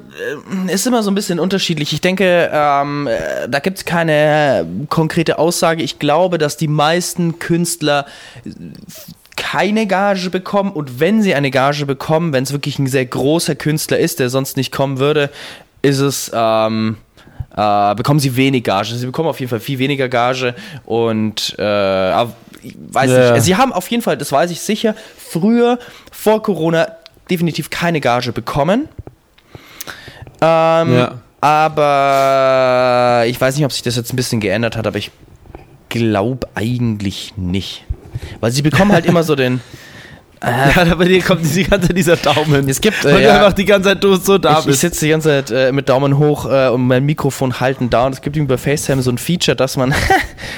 [0.68, 1.94] äh, ist immer so ein bisschen unterschiedlich.
[1.94, 5.84] Ich denke, ähm, äh, da gibt es keine konkrete Aussage.
[5.84, 8.08] Ich glaube, dass die meisten Künstler
[9.38, 13.56] keine Gage bekommen und wenn sie eine Gage bekommen, wenn es wirklich ein sehr großer
[13.56, 15.30] Künstler ist, der sonst nicht kommen würde,
[15.82, 16.98] ist es ähm,
[17.56, 18.94] äh, bekommen sie wenig Gage.
[18.96, 20.54] Sie bekommen auf jeden Fall viel weniger Gage
[20.86, 23.32] und äh, weiß yeah.
[23.34, 23.44] nicht.
[23.44, 25.80] Sie haben auf jeden Fall, das weiß ich sicher, früher
[26.12, 26.88] vor Corona
[27.30, 28.88] definitiv keine Gage bekommen.
[30.40, 31.16] Ähm, ja.
[31.42, 35.12] Aber ich weiß nicht, ob sich das jetzt ein bisschen geändert hat, aber ich
[35.90, 37.86] glaube eigentlich nicht.
[38.40, 39.62] Weil sie bekommen halt immer so den.
[40.42, 42.70] Äh, ja, bei dir kommt die ganze Zeit dieser Daumen.
[42.70, 44.76] Es gibt, äh, Weil ja, einfach die ganze Zeit du so da ich, bist.
[44.76, 48.06] Ich sitze die ganze Zeit äh, mit Daumen hoch äh, und mein Mikrofon halten da
[48.06, 49.96] und es gibt irgendwie bei FaceTime so ein Feature, dass man,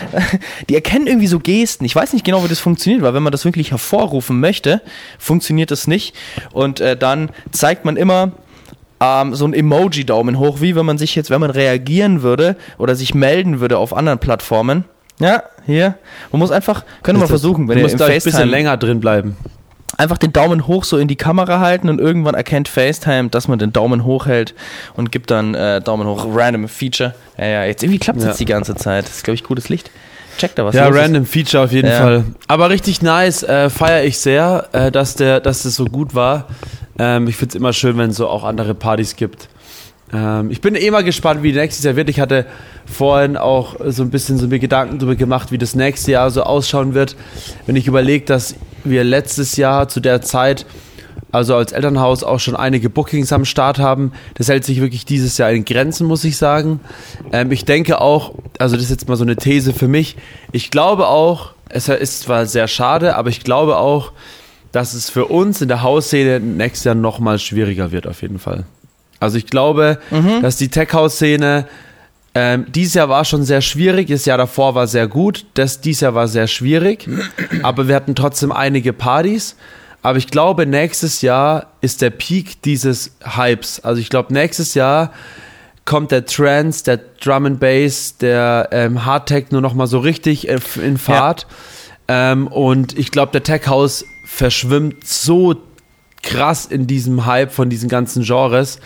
[0.70, 1.86] die erkennen irgendwie so Gesten.
[1.86, 4.82] Ich weiß nicht genau, wie das funktioniert, weil wenn man das wirklich hervorrufen möchte,
[5.18, 6.14] funktioniert das nicht.
[6.52, 8.34] Und äh, dann zeigt man immer
[9.00, 12.96] ähm, so ein Emoji-Daumen hoch, wie wenn man sich jetzt, wenn man reagieren würde oder
[12.96, 14.84] sich melden würde auf anderen Plattformen
[15.20, 15.96] ja, hier.
[16.32, 18.78] Man muss einfach, können wir mal versuchen, wenn du ihr im FaceTime ein bisschen länger
[18.78, 19.38] drin bleiben.
[19.98, 23.60] Einfach den Daumen hoch so in die Kamera halten und irgendwann erkennt FaceTime, dass man
[23.60, 24.54] den Daumen hoch hält
[24.96, 27.16] und gibt dann äh, Daumen hoch, random Feature.
[27.38, 28.30] Ja, ja, jetzt irgendwie klappt es ja.
[28.30, 29.06] jetzt die ganze Zeit.
[29.06, 29.92] Das ist, glaube ich, gutes Licht.
[30.38, 30.74] Check da was.
[30.74, 31.34] Ja, random ist.
[31.34, 31.98] Feature auf jeden ja.
[31.98, 32.24] Fall.
[32.48, 36.48] Aber richtig nice, äh, feiere ich sehr, äh, dass, der, dass das so gut war.
[36.98, 39.50] Ähm, ich finde es immer schön, wenn es so auch andere Partys gibt.
[40.14, 42.10] Ähm, ich bin eh mal gespannt, wie nächstes Jahr wird.
[42.10, 42.46] Ich hatte
[42.86, 46.44] vorhin auch so ein bisschen so mir Gedanken darüber gemacht, wie das nächste Jahr so
[46.44, 47.16] ausschauen wird.
[47.66, 50.66] Wenn ich überlege, dass wir letztes Jahr zu der Zeit,
[51.32, 54.14] also als Elternhaus, auch schon einige Bookings am Start haben.
[54.36, 56.80] Das hält sich wirklich dieses Jahr in Grenzen, muss ich sagen.
[57.32, 60.18] Ähm, ich denke auch, also das ist jetzt mal so eine These für mich,
[60.52, 64.12] ich glaube auch, es ist zwar sehr schade, aber ich glaube auch,
[64.72, 68.66] dass es für uns in der Hausszene nächstes Jahr nochmal schwieriger wird, auf jeden Fall.
[69.20, 70.42] Also ich glaube, mhm.
[70.42, 71.68] dass die Tech-House-Szene
[72.36, 76.02] ähm, dieses Jahr war schon sehr schwierig, das Jahr davor war sehr gut, das dieses
[76.02, 77.10] Jahr war sehr schwierig,
[77.64, 79.56] aber wir hatten trotzdem einige Partys.
[80.02, 83.82] Aber ich glaube, nächstes Jahr ist der Peak dieses Hypes.
[83.82, 85.12] Also ich glaube, nächstes Jahr
[85.84, 90.48] kommt der Trance, der Drum and Bass, der ähm, Hard Techno noch mal so richtig
[90.48, 91.48] in Fahrt.
[92.08, 92.32] Ja.
[92.32, 95.56] Ähm, und ich glaube, der Tech House verschwimmt so
[96.30, 98.80] krass in diesem Hype von diesen ganzen Genres,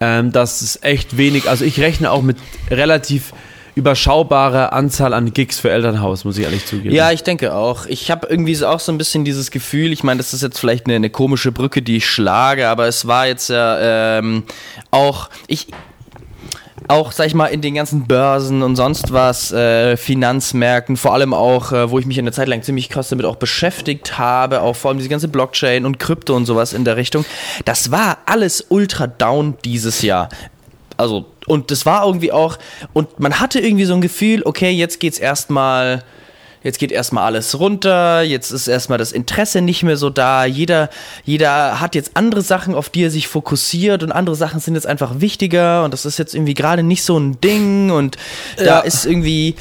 [0.00, 2.36] ähm, dass es echt wenig, also ich rechne auch mit
[2.70, 3.32] relativ
[3.74, 6.94] überschaubare Anzahl an Gigs für Elternhaus, muss ich ehrlich zugeben.
[6.94, 7.86] Ja, ich denke auch.
[7.86, 10.86] Ich habe irgendwie auch so ein bisschen dieses Gefühl, ich meine, das ist jetzt vielleicht
[10.86, 14.44] eine, eine, komische Brücke, die ich schlage, aber es war jetzt ja ähm,
[14.90, 15.66] auch, ich,
[16.88, 21.34] auch, sag ich mal, in den ganzen Börsen und sonst was, äh, Finanzmärkten, vor allem
[21.34, 24.76] auch, äh, wo ich mich eine Zeit lang ziemlich krass damit auch beschäftigt habe, auch
[24.76, 27.24] vor allem diese ganze Blockchain und Krypto und sowas in der Richtung,
[27.64, 30.28] das war alles ultra down dieses Jahr.
[30.96, 32.58] Also, und das war irgendwie auch,
[32.92, 36.02] und man hatte irgendwie so ein Gefühl, okay, jetzt geht's erstmal
[36.66, 40.90] jetzt geht erstmal alles runter, jetzt ist erstmal das Interesse nicht mehr so da, jeder,
[41.24, 44.86] jeder hat jetzt andere Sachen, auf die er sich fokussiert und andere Sachen sind jetzt
[44.86, 48.16] einfach wichtiger und das ist jetzt irgendwie gerade nicht so ein Ding und
[48.58, 48.64] ja.
[48.64, 49.54] da ist irgendwie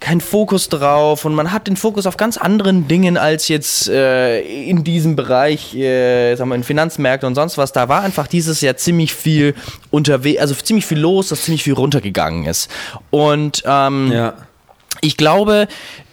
[0.00, 4.40] kein Fokus drauf und man hat den Fokus auf ganz anderen Dingen als jetzt äh,
[4.40, 7.72] in diesem Bereich, äh, sagen wir, in Finanzmärkte und sonst was.
[7.72, 9.54] Da war einfach dieses Jahr ziemlich viel
[9.90, 12.70] unterwegs, also ziemlich viel los, dass ziemlich viel runtergegangen ist.
[13.10, 14.34] Und ähm, ja.
[15.00, 15.66] ich glaube,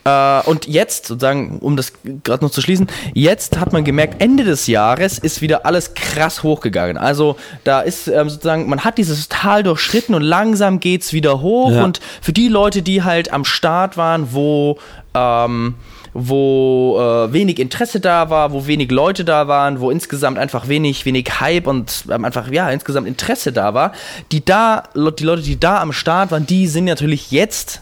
[0.06, 4.44] äh, und jetzt, sozusagen, um das gerade noch zu schließen, jetzt hat man gemerkt, Ende
[4.44, 6.98] des Jahres ist wieder alles krass hochgegangen.
[6.98, 11.42] Also da ist ähm, sozusagen, man hat dieses Tal durchschritten und langsam geht es wieder
[11.42, 11.72] hoch.
[11.72, 11.84] Ja.
[11.84, 14.78] Und für die Leute, die halt am Start waren, wo
[15.14, 15.76] ähm,
[16.14, 21.06] wo äh, wenig Interesse da war, wo wenig Leute da waren, wo insgesamt einfach wenig,
[21.06, 23.94] wenig Hype und ähm, einfach, ja, insgesamt Interesse da war.
[24.32, 27.82] Die da, die Leute, die da am Start waren, die sind natürlich jetzt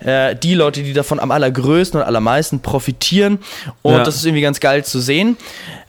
[0.00, 3.38] äh, die Leute, die davon am allergrößten und allermeisten profitieren.
[3.82, 4.04] Und ja.
[4.04, 5.36] das ist irgendwie ganz geil zu sehen.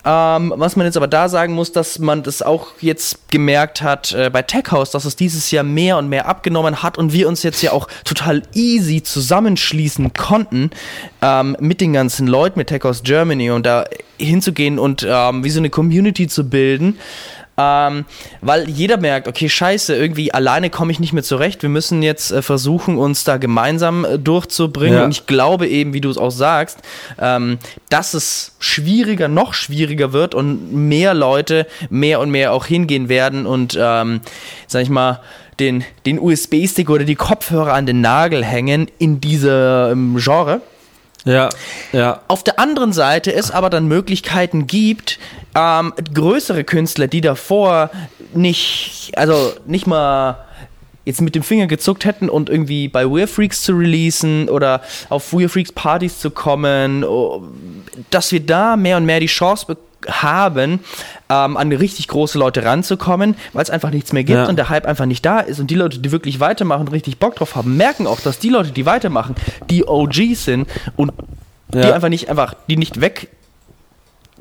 [0.05, 4.13] Ähm, was man jetzt aber da sagen muss, dass man das auch jetzt gemerkt hat
[4.13, 7.27] äh, bei Tech House, dass es dieses Jahr mehr und mehr abgenommen hat und wir
[7.27, 10.69] uns jetzt ja auch total easy zusammenschließen konnten
[11.21, 13.83] ähm, mit den ganzen Leuten, mit Tech House Germany und da
[14.17, 16.97] hinzugehen und ähm, wie so eine Community zu bilden.
[17.59, 18.05] Ähm,
[18.41, 21.63] weil jeder merkt, okay, scheiße, irgendwie alleine komme ich nicht mehr zurecht.
[21.63, 24.99] Wir müssen jetzt äh, versuchen, uns da gemeinsam äh, durchzubringen.
[24.99, 25.05] Ja.
[25.05, 26.77] Und ich glaube eben, wie du es auch sagst,
[27.19, 27.57] ähm,
[27.89, 33.47] dass es schwieriger, noch schwieriger wird und mehr Leute mehr und mehr auch hingehen werden
[33.47, 34.21] und, ähm,
[34.67, 35.21] sag ich mal,
[35.59, 40.61] den, den USB-Stick oder die Kopfhörer an den Nagel hängen in diesem Genre.
[41.27, 41.49] Ja,
[41.91, 42.21] ja.
[42.27, 45.19] Auf der anderen Seite es aber dann Möglichkeiten gibt,
[45.55, 47.91] ähm, größere Künstler, die davor
[48.33, 50.37] nicht, also nicht mal
[51.03, 55.33] jetzt mit dem Finger gezuckt hätten und irgendwie bei Weird Freaks zu releasen oder auf
[55.33, 57.43] Weird Freaks Partys zu kommen, oh,
[58.09, 60.79] dass wir da mehr und mehr die Chance bekommen, haben,
[61.29, 64.47] ähm, an richtig große Leute ranzukommen, weil es einfach nichts mehr gibt ja.
[64.47, 65.59] und der Hype einfach nicht da ist.
[65.59, 68.49] Und die Leute, die wirklich weitermachen und richtig Bock drauf haben, merken auch, dass die
[68.49, 69.35] Leute, die weitermachen,
[69.69, 71.11] die OGs sind und
[71.73, 71.81] ja.
[71.81, 73.29] die einfach nicht, einfach, die nicht weg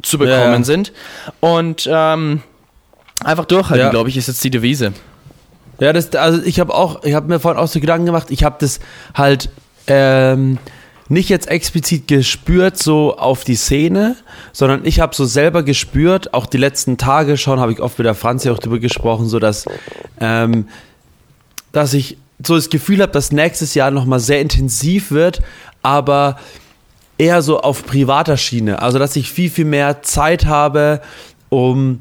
[0.02, 0.92] zu bekommen ja, sind.
[1.40, 2.42] Und ähm,
[3.24, 4.92] einfach durchhalten, glaube ich, ist jetzt die Devise.
[5.80, 8.44] Ja, das, also ich habe auch, ich habe mir vorhin auch so Gedanken gemacht, ich
[8.44, 8.80] habe das
[9.14, 9.50] halt
[9.86, 10.58] ähm,
[11.08, 14.16] nicht jetzt explizit gespürt so auf die Szene,
[14.52, 18.06] sondern ich habe so selber gespürt, auch die letzten Tage schon, habe ich oft mit
[18.06, 19.66] der Franzi auch drüber gesprochen, so dass,
[20.20, 20.68] ähm,
[21.72, 25.42] dass ich so das Gefühl habe, dass nächstes Jahr nochmal sehr intensiv wird,
[25.82, 26.38] aber
[27.18, 28.82] eher so auf privater Schiene.
[28.82, 31.00] Also dass ich viel, viel mehr Zeit habe,
[31.48, 32.00] um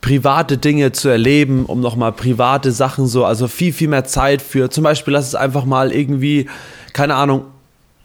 [0.00, 4.70] private Dinge zu erleben, um nochmal private Sachen so, also viel, viel mehr Zeit für,
[4.70, 6.48] zum Beispiel lass es einfach mal irgendwie,
[6.92, 7.46] keine Ahnung,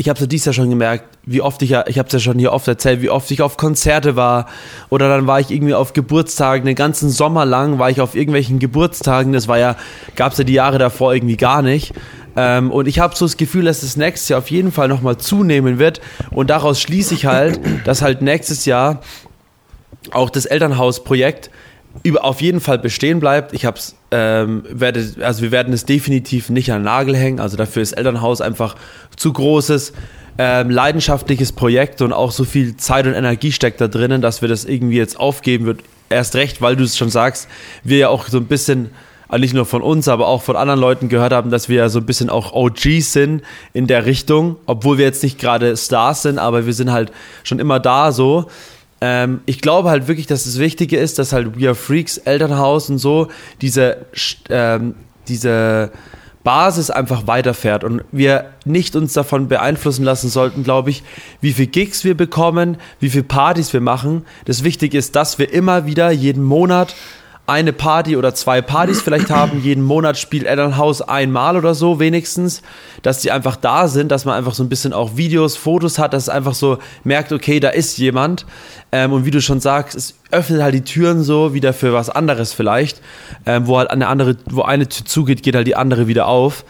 [0.01, 2.13] ich habe es ja dies Jahr schon gemerkt, wie oft ich ja, ich habe es
[2.13, 4.47] ja schon hier oft erzählt, wie oft ich auf Konzerte war.
[4.89, 8.57] Oder dann war ich irgendwie auf Geburtstagen, den ganzen Sommer lang war ich auf irgendwelchen
[8.57, 9.75] Geburtstagen, das war ja,
[10.15, 11.93] gab es ja die Jahre davor irgendwie gar nicht.
[12.35, 15.17] Ähm, und ich habe so das Gefühl, dass das nächstes Jahr auf jeden Fall nochmal
[15.17, 16.01] zunehmen wird.
[16.31, 19.01] Und daraus schließe ich halt, dass halt nächstes Jahr
[20.09, 21.51] auch das Elternhausprojekt
[22.03, 23.53] über, auf jeden Fall bestehen bleibt.
[23.53, 27.39] Ich hab's, ähm, werde, also wir werden es definitiv nicht an den Nagel hängen.
[27.39, 28.75] Also dafür ist Elternhaus einfach
[29.15, 29.93] zu großes,
[30.37, 34.49] ähm, leidenschaftliches Projekt und auch so viel Zeit und Energie steckt da drinnen, dass wir
[34.49, 35.81] das irgendwie jetzt aufgeben wird.
[36.09, 37.47] Erst recht, weil du es schon sagst,
[37.83, 38.89] wir ja auch so ein bisschen,
[39.27, 41.89] also nicht nur von uns, aber auch von anderen Leuten gehört haben, dass wir ja
[41.89, 46.23] so ein bisschen auch OGs sind in der Richtung, obwohl wir jetzt nicht gerade Stars
[46.23, 47.11] sind, aber wir sind halt
[47.43, 48.47] schon immer da so.
[49.01, 52.89] Ähm, ich glaube halt wirklich, dass das Wichtige ist, dass halt We Are Freaks, Elternhaus
[52.89, 53.27] und so
[53.61, 54.05] diese,
[54.49, 54.95] ähm,
[55.27, 55.91] diese
[56.43, 61.03] Basis einfach weiterfährt und wir nicht uns davon beeinflussen lassen sollten, glaube ich,
[61.39, 64.25] wie viel Gigs wir bekommen, wie viel Partys wir machen.
[64.45, 66.95] Das Wichtige ist, dass wir immer wieder jeden Monat
[67.51, 69.61] eine Party oder zwei Partys vielleicht haben.
[69.61, 72.61] Jeden Monat spielt Elternhaus einmal oder so wenigstens,
[73.01, 76.13] dass die einfach da sind, dass man einfach so ein bisschen auch Videos, Fotos hat,
[76.13, 78.45] dass es einfach so merkt, okay, da ist jemand.
[78.93, 82.09] Ähm, und wie du schon sagst, es öffnet halt die Türen so wieder für was
[82.09, 83.01] anderes vielleicht,
[83.45, 86.63] ähm, wo halt eine andere, wo eine Tür zugeht, geht halt die andere wieder auf.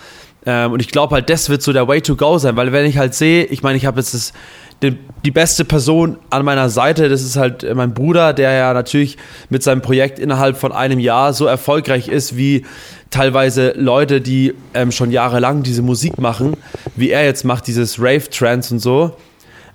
[0.45, 2.85] Ähm, und ich glaube halt, das wird so der Way to go sein, weil wenn
[2.85, 4.33] ich halt sehe, ich meine, ich habe jetzt das
[4.81, 9.17] die, die beste Person an meiner Seite, das ist halt mein Bruder, der ja natürlich
[9.49, 12.65] mit seinem Projekt innerhalb von einem Jahr so erfolgreich ist wie
[13.11, 16.57] teilweise Leute, die ähm, schon jahrelang diese Musik machen,
[16.95, 19.15] wie er jetzt macht, dieses Rave Trance und so.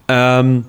[0.09, 0.65] Ähm,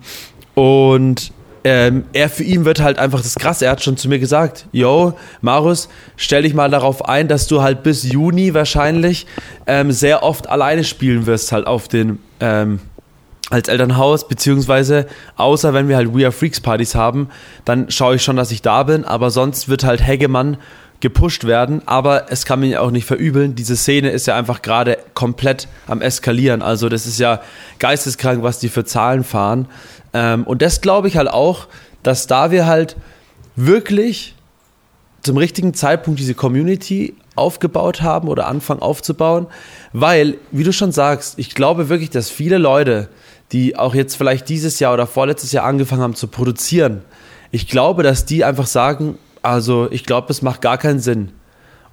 [0.54, 1.32] und
[1.64, 3.62] ähm, er für ihn wird halt einfach das krass.
[3.62, 7.62] Er hat schon zu mir gesagt, yo, Marus, stell dich mal darauf ein, dass du
[7.62, 9.28] halt bis Juni wahrscheinlich
[9.66, 12.80] ähm, sehr oft alleine spielen wirst, halt auf den ähm,
[13.50, 17.30] als Elternhaus, beziehungsweise außer wenn wir halt We Are Freaks Partys haben,
[17.64, 20.58] dann schaue ich schon, dass ich da bin, aber sonst wird halt Hegemann
[21.00, 23.56] gepusht werden, aber es kann mir auch nicht verübeln.
[23.56, 26.62] Diese Szene ist ja einfach gerade komplett am Eskalieren.
[26.64, 27.42] Also das ist ja
[27.78, 29.68] geisteskrank, was die für Zahlen fahren.
[30.18, 31.68] Ähm, und das glaube ich halt auch,
[32.02, 32.98] dass da wir halt
[33.56, 34.34] wirklich
[35.22, 39.46] zum richtigen Zeitpunkt diese Community aufgebaut haben oder anfangen aufzubauen,
[39.94, 43.10] weil, wie du schon sagst, ich glaube wirklich, dass viele Leute,
[43.52, 47.04] die auch jetzt vielleicht dieses Jahr oder vorletztes Jahr angefangen haben zu produzieren,
[47.52, 51.32] ich glaube, dass die einfach sagen, also ich glaube, es macht gar keinen Sinn.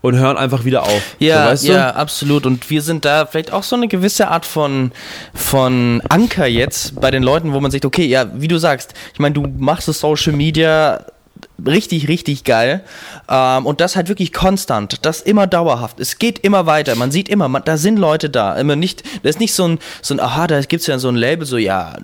[0.04, 1.16] Und hören einfach wieder auf.
[1.18, 2.44] Ja, so, weißt ja, absolut.
[2.44, 4.92] Und wir sind da vielleicht auch so eine gewisse Art von,
[5.32, 9.18] von Anker jetzt bei den Leuten, wo man sagt, okay, ja, wie du sagst, ich
[9.18, 11.06] meine, du machst das Social Media
[11.66, 12.84] richtig, richtig geil.
[13.30, 15.98] Ähm, und das halt wirklich konstant, das immer dauerhaft.
[16.00, 16.96] Es geht immer weiter.
[16.96, 18.56] Man sieht immer, man, da sind Leute da.
[18.56, 21.08] Immer nicht, das ist nicht so ein, so ein aha, da gibt es ja so
[21.08, 21.96] ein Label, so, ja,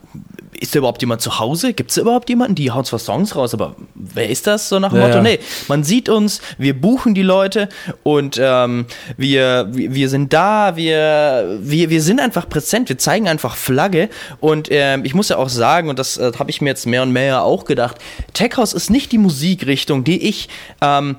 [0.59, 1.73] ist da überhaupt jemand zu Hause?
[1.73, 2.55] Gibt es überhaupt jemanden?
[2.55, 4.69] Die hauen zwar Songs raus, aber wer ist das?
[4.69, 5.23] So nach dem Ja, Motto, ja.
[5.23, 7.69] nee, man sieht uns, wir buchen die Leute
[8.03, 8.87] und ähm,
[9.17, 14.09] wir, wir wir sind da, wir, wir, wir sind einfach präsent, wir zeigen einfach Flagge
[14.41, 17.03] und ähm, ich muss ja auch sagen, und das äh, habe ich mir jetzt mehr
[17.03, 17.97] und mehr auch gedacht,
[18.33, 20.49] Tech House ist nicht die Musikrichtung, die ich
[20.81, 21.17] ähm,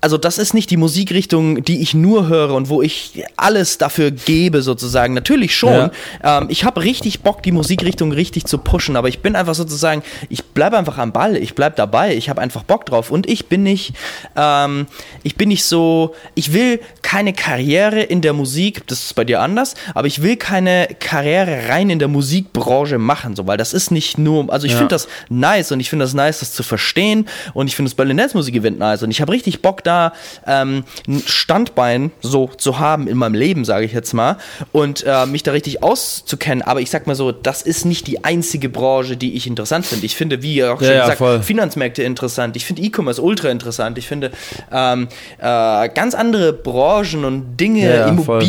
[0.00, 4.12] also das ist nicht die Musikrichtung, die ich nur höre und wo ich alles dafür
[4.12, 5.12] gebe sozusagen.
[5.12, 5.90] Natürlich schon.
[6.22, 10.02] Ähm, ich habe richtig Bock, die Musikrichtung richtig zu pushen, aber ich bin einfach sozusagen,
[10.28, 13.46] ich bleibe einfach am Ball, ich bleibe dabei, ich habe einfach Bock drauf und ich
[13.46, 13.92] bin nicht,
[14.36, 14.86] ähm,
[15.24, 19.40] ich bin nicht so, ich will keine Karriere in der Musik, das ist bei dir
[19.40, 23.90] anders, aber ich will keine Karriere rein in der Musikbranche machen, so, weil das ist
[23.90, 24.78] nicht nur, also ich Ja.
[24.78, 27.96] finde das nice und ich finde das nice, das zu verstehen und ich finde das
[27.96, 30.12] Berlin Dance Musik Event nice und ich habe richtig Bock da
[30.46, 34.36] ähm, ein Standbein so zu haben in meinem Leben, sage ich jetzt mal
[34.72, 38.24] und äh, mich da richtig auszukennen, aber ich sag mal so, das ist nicht die
[38.24, 40.06] einzige Branche, die ich interessant finde.
[40.06, 41.42] Ich finde, wie auch schon Ja, ja, gesagt, voll.
[41.42, 44.30] Finanzmärkte interessant, ich finde E-Commerce ultra interessant, ich finde
[44.70, 48.42] ähm, äh, ganz andere Branchen und Dinge, Ja, ja, voll.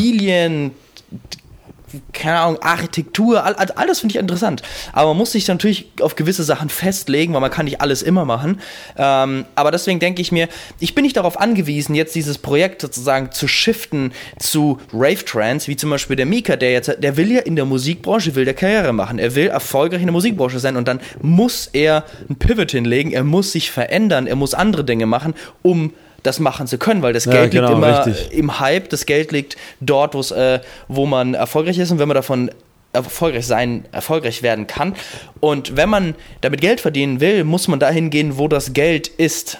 [2.13, 4.61] Keine Ahnung, Architektur, all, all all das finde ich interessant.
[4.93, 8.25] Aber man muss sich natürlich auf gewisse Sachen festlegen, weil man kann nicht alles immer
[8.25, 8.59] machen.
[8.97, 10.47] Ähm, aber deswegen denke ich mir,
[10.79, 15.75] ich bin nicht darauf angewiesen, jetzt dieses Projekt sozusagen zu shiften zu Rave Trance, wie
[15.75, 18.93] zum Beispiel der Mika, der jetzt, der will ja in der Musikbranche, will der Karriere
[18.93, 19.19] machen.
[19.19, 23.23] Er will erfolgreich in der Musikbranche sein und dann muss er ein Pivot hinlegen, er
[23.23, 27.25] muss sich verändern, er muss andere Dinge machen, um das machen zu können, weil das
[27.25, 28.31] Ja, Geld genau, liegt immer richtig.
[28.37, 32.15] im Hype, das Geld liegt dort, wo's, äh, wo man erfolgreich ist und wenn man
[32.15, 32.51] davon
[32.91, 34.95] erfolgreich sein, erfolgreich werden kann.
[35.39, 39.59] Und wenn man damit Geld verdienen will, muss man dahin gehen, wo das Geld ist.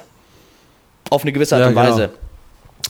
[1.12, 1.88] Auf eine gewisse Art Ja, und genau.
[1.88, 2.10] Weise.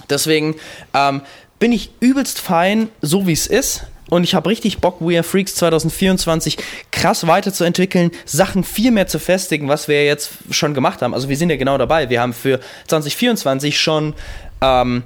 [0.09, 0.55] Deswegen
[0.93, 1.21] ähm,
[1.59, 3.83] bin ich übelst fein, so wie es ist.
[4.09, 6.57] Und ich habe richtig Bock, We Are Freaks 2024
[6.91, 11.13] krass weiterzuentwickeln, Sachen viel mehr zu festigen, was wir jetzt schon gemacht haben.
[11.13, 12.09] Also wir sind ja genau dabei.
[12.09, 14.13] Wir haben für 2024 schon
[14.61, 15.03] ähm,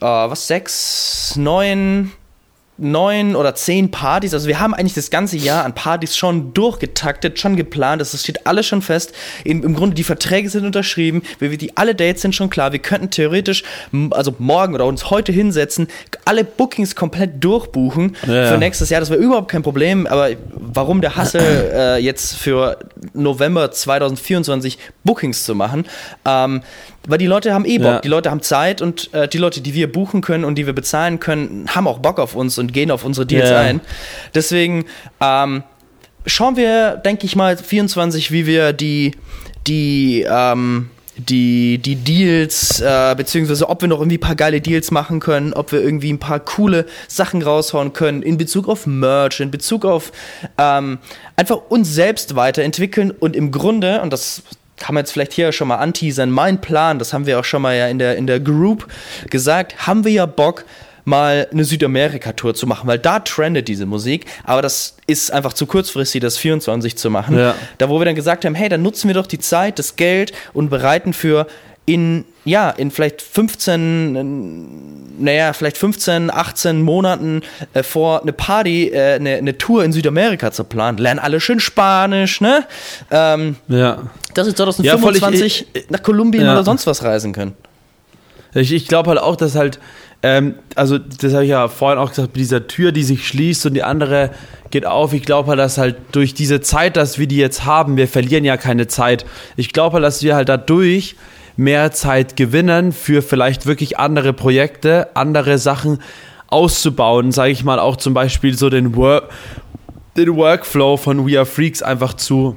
[0.00, 2.12] äh, was sechs, neun,
[2.78, 4.34] neun oder zehn Partys.
[4.34, 8.00] Also wir haben eigentlich das ganze Jahr an Partys schon durchgetaktet, schon geplant.
[8.00, 9.12] Das steht alles schon fest.
[9.44, 11.22] Im, Im Grunde die Verträge sind unterschrieben.
[11.38, 12.72] Wir, die, alle Dates sind schon klar.
[12.72, 13.62] Wir könnten theoretisch,
[14.10, 15.88] also morgen oder uns heute hinsetzen,
[16.24, 18.48] alle Bookings komplett durchbuchen ja.
[18.48, 19.00] für nächstes Jahr.
[19.00, 20.06] Das wäre überhaupt kein Problem.
[20.06, 21.40] Aber warum der Hassel
[21.72, 22.78] äh, jetzt für
[23.14, 25.86] November 2024 Bookings zu machen?
[26.24, 26.62] Ähm,
[27.06, 27.86] weil die Leute haben eh Bock.
[27.86, 28.00] Ja.
[28.00, 30.72] Die Leute haben Zeit und äh, die Leute, die wir buchen können und die wir
[30.74, 33.60] bezahlen können, haben auch Bock auf uns und gehen auf unsere Deals Ja.
[33.60, 33.80] ein.
[34.34, 34.84] Deswegen
[35.20, 35.62] ähm,
[36.26, 39.12] schauen wir, denke ich mal, 24, wie wir die,
[39.66, 44.90] die, ähm, die, die Deals, äh, beziehungsweise ob wir noch irgendwie ein paar geile Deals
[44.90, 49.40] machen können, ob wir irgendwie ein paar coole Sachen raushauen können in Bezug auf Merch,
[49.40, 50.12] in Bezug auf
[50.58, 50.98] ähm,
[51.36, 54.42] einfach uns selbst weiterentwickeln und im Grunde, und das
[54.76, 57.62] kann man jetzt vielleicht hier schon mal anteasern, mein Plan, das haben wir auch schon
[57.62, 58.88] mal ja in der, in der Group
[59.30, 60.64] gesagt, haben wir ja Bock,
[61.06, 65.64] mal eine Südamerika-Tour zu machen, weil da trendet diese Musik, aber das ist einfach zu
[65.66, 67.38] kurzfristig, das 24 zu machen.
[67.38, 67.54] Ja.
[67.78, 70.32] Da, wo wir dann gesagt haben, hey, dann nutzen wir doch die Zeit, das Geld
[70.52, 71.46] und bereiten für
[71.86, 77.42] in, ja, in vielleicht 15, äh, naja, vielleicht 15, 18 Monaten
[77.74, 80.98] äh, vor eine Party, äh, eine, eine Tour in Südamerika zu planen.
[80.98, 82.64] Lernen alle schön Spanisch, ne?
[83.10, 84.02] Ähm, Ja.
[84.34, 84.52] dass wir
[84.84, 86.52] Ja, voll, 2025 ich- nach Kolumbien Ja.
[86.52, 87.54] oder sonst was reisen können.
[88.54, 89.78] Ich, ich glaube halt auch, dass halt
[90.22, 93.66] ähm, also das habe ich ja vorhin auch gesagt, mit dieser Tür, die sich schließt
[93.66, 94.30] und die andere
[94.70, 95.12] geht auf.
[95.12, 98.42] Ich glaube halt, dass halt durch diese Zeit, dass wir die jetzt haben, wir verlieren
[98.44, 99.26] ja keine Zeit.
[99.56, 101.16] Ich glaube halt, dass wir halt dadurch
[101.56, 106.00] mehr Zeit gewinnen für vielleicht wirklich andere Projekte, andere Sachen
[106.48, 109.30] auszubauen, sage ich mal, auch zum Beispiel so den, Work,
[110.16, 112.56] den Workflow von We Are Freaks einfach zu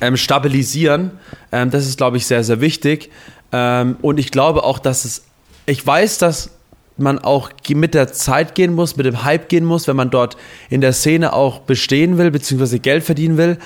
[0.00, 1.12] ähm, stabilisieren.
[1.52, 3.10] Ähm, das ist, glaube ich, sehr, sehr wichtig.
[3.52, 5.24] Ähm, und ich glaube auch, dass es,
[5.66, 6.50] ich weiß, dass
[6.98, 10.36] man auch mit der Zeit gehen muss, mit dem Hype gehen muss, wenn man dort
[10.70, 13.58] in der Szene auch bestehen will, beziehungsweise Geld verdienen will.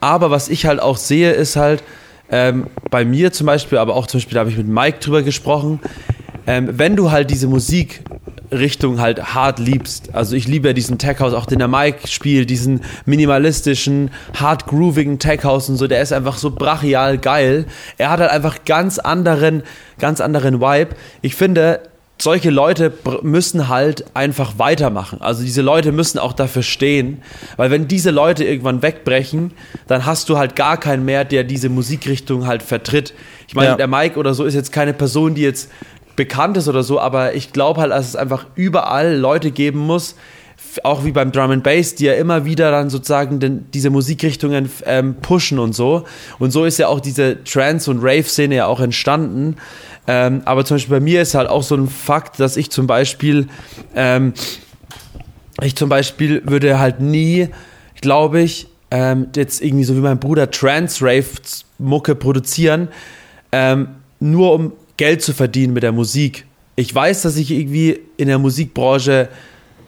[0.00, 1.82] Aber was ich halt auch sehe, ist halt,
[2.30, 5.22] ähm, bei mir zum Beispiel, aber auch zum Beispiel, da habe ich mit Mike drüber
[5.22, 5.80] gesprochen,
[6.46, 11.18] ähm, wenn du halt diese Musikrichtung halt hart liebst, also ich liebe ja diesen Tech
[11.20, 16.00] House, auch den der Mike spielt, diesen minimalistischen, hard groovigen Tech House und so, der
[16.02, 17.66] ist einfach so brachial geil.
[17.98, 19.62] Er hat halt einfach ganz anderen,
[19.98, 20.94] ganz anderen Vibe.
[21.22, 21.80] Ich finde,
[22.18, 25.20] solche Leute müssen halt einfach weitermachen.
[25.20, 27.22] Also diese Leute müssen auch dafür stehen,
[27.56, 29.52] weil wenn diese Leute irgendwann wegbrechen,
[29.86, 33.12] dann hast du halt gar keinen mehr, der diese Musikrichtung halt vertritt.
[33.48, 33.76] Ich meine, ja.
[33.76, 35.70] der Mike oder so ist jetzt keine Person, die jetzt
[36.16, 40.16] bekannt ist oder so, aber ich glaube halt, dass es einfach überall Leute geben muss,
[40.84, 44.70] auch wie beim Drum and Bass, die ja immer wieder dann sozusagen den, diese Musikrichtungen
[44.84, 46.04] ähm, pushen und so.
[46.38, 49.56] Und so ist ja auch diese Trance- und Rave-Szene ja auch entstanden.
[50.06, 52.86] Ähm, aber zum Beispiel bei mir ist halt auch so ein Fakt, dass ich zum
[52.86, 53.48] Beispiel,
[53.94, 54.34] ähm,
[55.62, 57.48] ich zum Beispiel würde halt nie,
[58.00, 62.88] glaube ich, ähm, jetzt irgendwie so wie mein Bruder Trance-Rave-Mucke produzieren,
[63.52, 63.88] ähm,
[64.20, 66.46] nur um Geld zu verdienen mit der Musik.
[66.76, 69.28] Ich weiß, dass ich irgendwie in der Musikbranche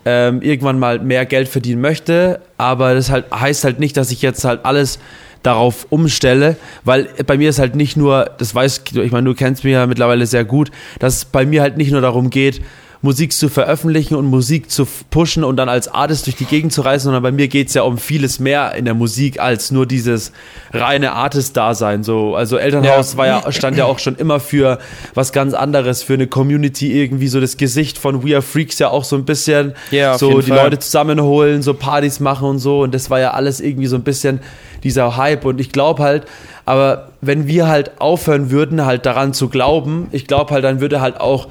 [0.04, 4.22] ähm, irgendwann mal mehr Geld verdienen möchte, aber das halt, heißt halt nicht, dass ich
[4.22, 4.98] jetzt halt alles
[5.42, 9.64] darauf umstelle, weil bei mir ist halt nicht nur, das weißt ich meine, du kennst
[9.64, 12.60] mich ja mittlerweile sehr gut, dass es bei mir halt nicht nur darum geht,
[13.00, 16.82] Musik zu veröffentlichen und Musik zu pushen und dann als Artist durch die Gegend zu
[16.82, 19.86] reisen, sondern bei mir geht es ja um vieles mehr in der Musik als nur
[19.86, 20.32] dieses
[20.72, 22.02] reine Artist-Dasein.
[22.02, 23.18] So, also Elternhaus ja.
[23.18, 24.78] War ja, stand ja auch schon immer für
[25.14, 28.88] was ganz anderes, für eine Community irgendwie, so das Gesicht von We Are Freaks ja
[28.88, 30.64] auch so ein bisschen ja, so die Fall.
[30.64, 32.80] Leute zusammenholen, so Partys machen und so.
[32.82, 34.40] Und das war ja alles irgendwie so ein bisschen
[34.82, 35.44] dieser Hype.
[35.44, 36.26] Und ich glaube halt,
[36.68, 41.00] aber wenn wir halt aufhören würden, halt daran zu glauben, ich glaube halt, dann würde
[41.00, 41.48] halt auch,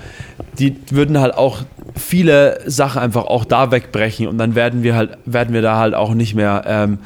[0.60, 1.64] die würden halt auch
[1.96, 5.96] viele Sachen einfach auch da wegbrechen und dann werden wir halt, werden wir da halt
[5.96, 7.00] auch nicht mehr ähm,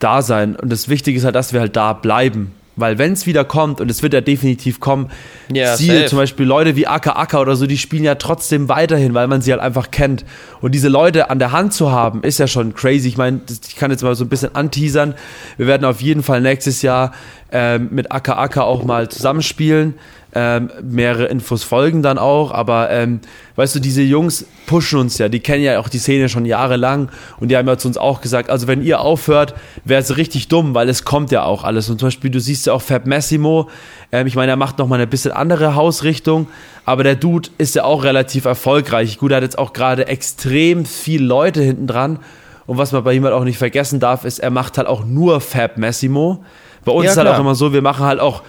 [0.00, 0.56] da sein.
[0.56, 2.52] Und das Wichtige ist halt, dass wir halt da bleiben.
[2.76, 5.10] Weil wenn es wieder kommt, und es wird ja definitiv kommen,
[5.52, 6.06] ja, siehe safe.
[6.06, 9.42] zum Beispiel Leute wie Aka Aka oder so, die spielen ja trotzdem weiterhin, weil man
[9.42, 10.24] sie halt einfach kennt.
[10.60, 13.08] Und diese Leute an der Hand zu haben, ist ja schon crazy.
[13.08, 15.14] Ich meine, ich kann jetzt mal so ein bisschen anteasern.
[15.56, 17.12] Wir werden auf jeden Fall nächstes Jahr
[17.52, 19.94] ähm, mit Aka Aka auch mal zusammenspielen.
[20.36, 23.20] Ähm, mehrere Infos folgen dann auch, aber ähm,
[23.54, 27.08] weißt du, diese Jungs pushen uns ja, die kennen ja auch die Szene schon jahrelang
[27.38, 30.48] und die haben ja zu uns auch gesagt, also wenn ihr aufhört, wäre es richtig
[30.48, 31.88] dumm, weil es kommt ja auch alles.
[31.88, 33.70] Und zum Beispiel, du siehst ja auch Fab Massimo,
[34.10, 36.48] ähm, ich meine, er macht nochmal eine bisschen andere Hausrichtung,
[36.84, 39.18] aber der Dude ist ja auch relativ erfolgreich.
[39.18, 42.18] Gut, er hat jetzt auch gerade extrem viele Leute hinten dran.
[42.66, 45.04] Und was man bei ihm halt auch nicht vergessen darf, ist, er macht halt auch
[45.04, 46.44] nur Fab Massimo.
[46.84, 47.36] Bei uns ja, ist halt klar.
[47.36, 48.42] auch immer so, wir machen halt auch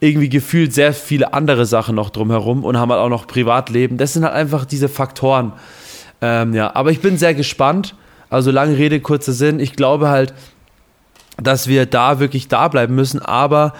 [0.00, 3.98] irgendwie gefühlt sehr viele andere Sachen noch drumherum und haben halt auch noch Privatleben.
[3.98, 5.52] Das sind halt einfach diese Faktoren.
[6.20, 7.94] Ähm, ja, aber ich bin sehr gespannt.
[8.30, 9.58] Also lange Rede, kurzer Sinn.
[9.58, 10.34] Ich glaube halt,
[11.36, 13.20] dass wir da wirklich da bleiben müssen.
[13.20, 13.72] Aber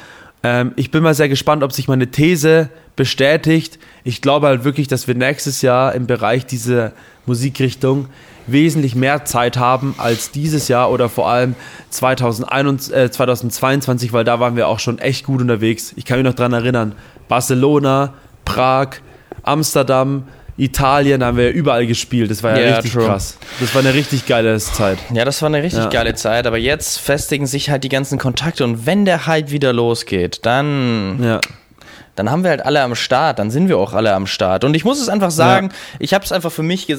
[0.42, 3.78] ähm, ich bin mal sehr gespannt, ob sich meine These bestätigt.
[4.04, 6.92] Ich glaube halt wirklich, dass wir nächstes Jahr im Bereich dieser
[7.26, 8.06] Musikrichtung
[8.52, 11.54] wesentlich mehr Zeit haben als dieses Jahr oder vor allem
[11.90, 15.92] 2021, äh, 2022, weil da waren wir auch schon echt gut unterwegs.
[15.96, 16.94] Ich kann mich noch daran erinnern,
[17.28, 18.96] Barcelona, Prag,
[19.42, 20.24] Amsterdam,
[20.56, 22.30] Italien, da haben wir überall gespielt.
[22.30, 23.06] Das war ja, ja richtig true.
[23.06, 23.38] krass.
[23.60, 24.98] Das war eine richtig geile Zeit.
[25.14, 25.88] Ja, das war eine richtig ja.
[25.88, 26.46] geile Zeit.
[26.48, 31.18] Aber jetzt festigen sich halt die ganzen Kontakte und wenn der Hype wieder losgeht, dann
[31.22, 31.40] ja
[32.18, 34.64] dann haben wir halt alle am Start, dann sind wir auch alle am Start.
[34.64, 35.96] Und ich muss es einfach sagen, ja.
[36.00, 36.92] ich habe es einfach für mich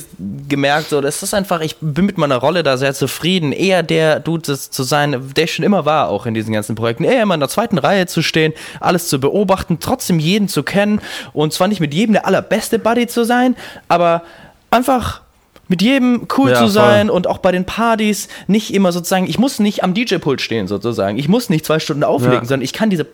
[0.48, 4.20] gemerkt, so, das ist einfach, ich bin mit meiner Rolle da sehr zufrieden, eher der
[4.20, 7.40] Dude zu sein, der schon immer war, auch in diesen ganzen Projekten, eher immer in
[7.42, 11.02] der zweiten Reihe zu stehen, alles zu beobachten, trotzdem jeden zu kennen
[11.34, 13.56] und zwar nicht mit jedem der allerbeste Buddy zu sein,
[13.88, 14.24] aber
[14.72, 15.22] einfach
[15.68, 17.16] mit jedem cool ja, zu sein voll.
[17.16, 21.18] und auch bei den Partys nicht immer sozusagen, ich muss nicht am DJ-Pult stehen sozusagen.
[21.18, 22.46] Ich muss nicht zwei Stunden auflegen, ja.
[22.46, 23.06] sondern ich kann diese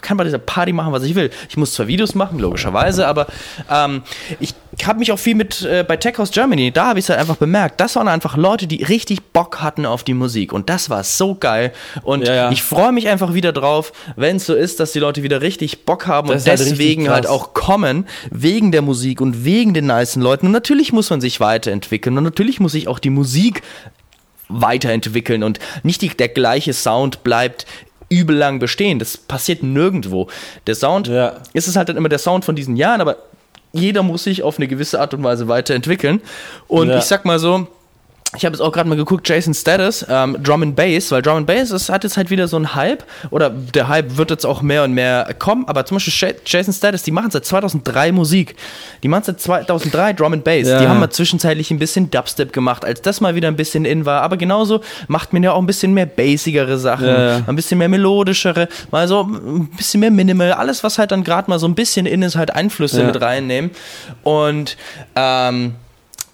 [0.00, 1.30] kann bei dieser Party machen, was ich will.
[1.48, 3.26] Ich muss zwar Videos machen, logischerweise, aber
[3.70, 4.02] ähm,
[4.38, 4.54] ich
[4.84, 7.20] habe mich auch viel mit äh, bei Tech House Germany, da habe ich es halt
[7.20, 7.80] einfach bemerkt.
[7.80, 11.34] Das waren einfach Leute, die richtig Bock hatten auf die Musik und das war so
[11.34, 11.72] geil.
[12.02, 12.50] Und ja, ja.
[12.50, 15.84] ich freue mich einfach wieder drauf, wenn es so ist, dass die Leute wieder richtig
[15.84, 19.74] Bock haben das und halt deswegen halt, halt, auch kommen, wegen der Musik und wegen
[19.74, 20.46] den nicen Leuten.
[20.46, 23.62] Und natürlich muss man sich weiterentwickeln und natürlich muss sich auch die Musik
[24.50, 27.66] weiterentwickeln und nicht die, der gleiche Sound bleibt
[28.10, 28.98] übel lang bestehen.
[28.98, 30.28] Das passiert nirgendwo.
[30.66, 31.36] Der Sound ja.
[31.54, 33.16] ist es halt dann immer der Sound von diesen Jahren, aber
[33.72, 36.20] jeder muss sich auf eine gewisse Art und Weise weiterentwickeln.
[36.68, 36.98] Und ja.
[36.98, 37.68] ich sag mal so,
[38.36, 41.38] ich habe jetzt auch gerade mal geguckt, Jason Status, ähm, Drum and Bass, weil Drum
[41.38, 44.46] and Bass ist, hat jetzt halt wieder so einen Hype oder der Hype wird jetzt
[44.46, 48.54] auch mehr und mehr kommen, aber zum Beispiel Jason Status, die machen seit 2003 Musik.
[49.02, 50.68] Die machen seit 2003 Drum and Bass.
[50.68, 50.78] Ja.
[50.78, 54.04] Die haben mal zwischenzeitlich ein bisschen Dubstep gemacht, als das mal wieder ein bisschen in
[54.04, 57.42] war, aber genauso macht man ja auch ein bisschen mehr bassigere Sachen, ja, ja.
[57.44, 61.50] ein bisschen mehr melodischere, mal so ein bisschen mehr Minimal, alles was halt dann gerade
[61.50, 63.72] mal so ein bisschen in ist, halt Einflüsse mit reinnehmen
[64.22, 64.76] und
[65.16, 65.74] ähm,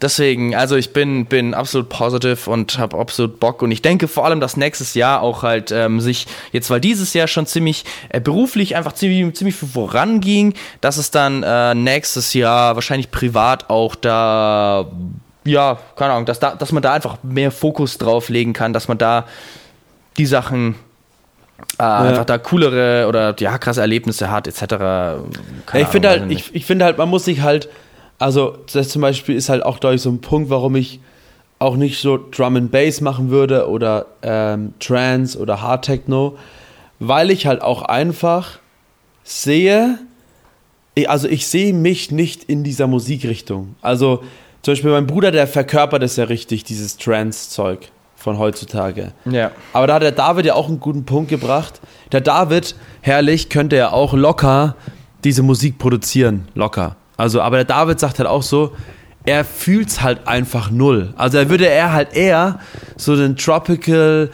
[0.01, 4.25] deswegen, also ich bin, bin absolut positiv und habe absolut Bock und ich denke vor
[4.25, 8.19] allem, dass nächstes Jahr auch halt ähm, sich jetzt, weil dieses Jahr schon ziemlich äh,
[8.19, 13.95] beruflich einfach ziemlich, ziemlich viel voranging, dass es dann äh, nächstes Jahr wahrscheinlich privat auch
[13.95, 14.85] da,
[15.43, 18.87] ja, keine Ahnung, dass, da, dass man da einfach mehr Fokus drauf legen kann, dass
[18.87, 19.25] man da
[20.17, 20.75] die Sachen
[21.79, 21.99] äh, ja.
[21.99, 24.61] einfach da coolere oder ja krasse Erlebnisse hat etc.
[24.61, 25.19] Ja,
[25.73, 27.69] ich finde halt, ich, ich finde halt, man muss sich halt
[28.19, 30.99] also das zum Beispiel ist halt auch, glaube ich, so ein Punkt, warum ich
[31.59, 36.37] auch nicht so Drum and Bass machen würde oder ähm, Trance oder Hard Techno,
[36.99, 38.59] weil ich halt auch einfach
[39.23, 39.99] sehe,
[41.07, 43.75] also ich sehe mich nicht in dieser Musikrichtung.
[43.81, 44.23] Also
[44.61, 49.13] zum Beispiel mein Bruder, der verkörpert es ja richtig, dieses Trance-Zeug von heutzutage.
[49.25, 49.51] Ja.
[49.73, 51.79] Aber da hat der David ja auch einen guten Punkt gebracht.
[52.11, 54.75] Der David, herrlich, könnte ja auch locker
[55.23, 56.47] diese Musik produzieren.
[56.55, 56.95] Locker.
[57.17, 58.75] Also, aber der David sagt halt auch so,
[59.25, 61.13] er fühlt es halt einfach null.
[61.17, 62.59] Also er würde er halt eher
[62.95, 64.29] so den tropical,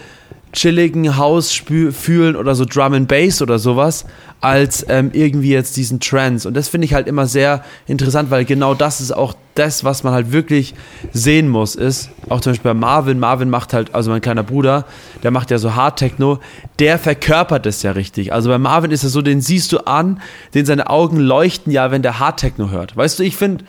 [0.54, 4.06] chilligen House fühlen oder so Drum and Bass oder sowas,
[4.40, 6.48] als ähm, irgendwie jetzt diesen Trance.
[6.48, 10.04] Und das finde ich halt immer sehr interessant, weil genau das ist auch das, was
[10.04, 10.74] man halt wirklich
[11.12, 14.86] sehen muss, ist, auch zum Beispiel bei Marvin, Marvin macht halt, also mein kleiner Bruder,
[15.22, 16.40] der macht ja so Hard Techno,
[16.80, 18.34] der verkörpert es ja richtig.
[18.34, 20.22] Also bei Marvin ist es so, den siehst du an,
[20.54, 22.96] den seine Augen leuchten ja, wenn der Hard Techno hört.
[22.98, 23.64] Weißt du, ich finde,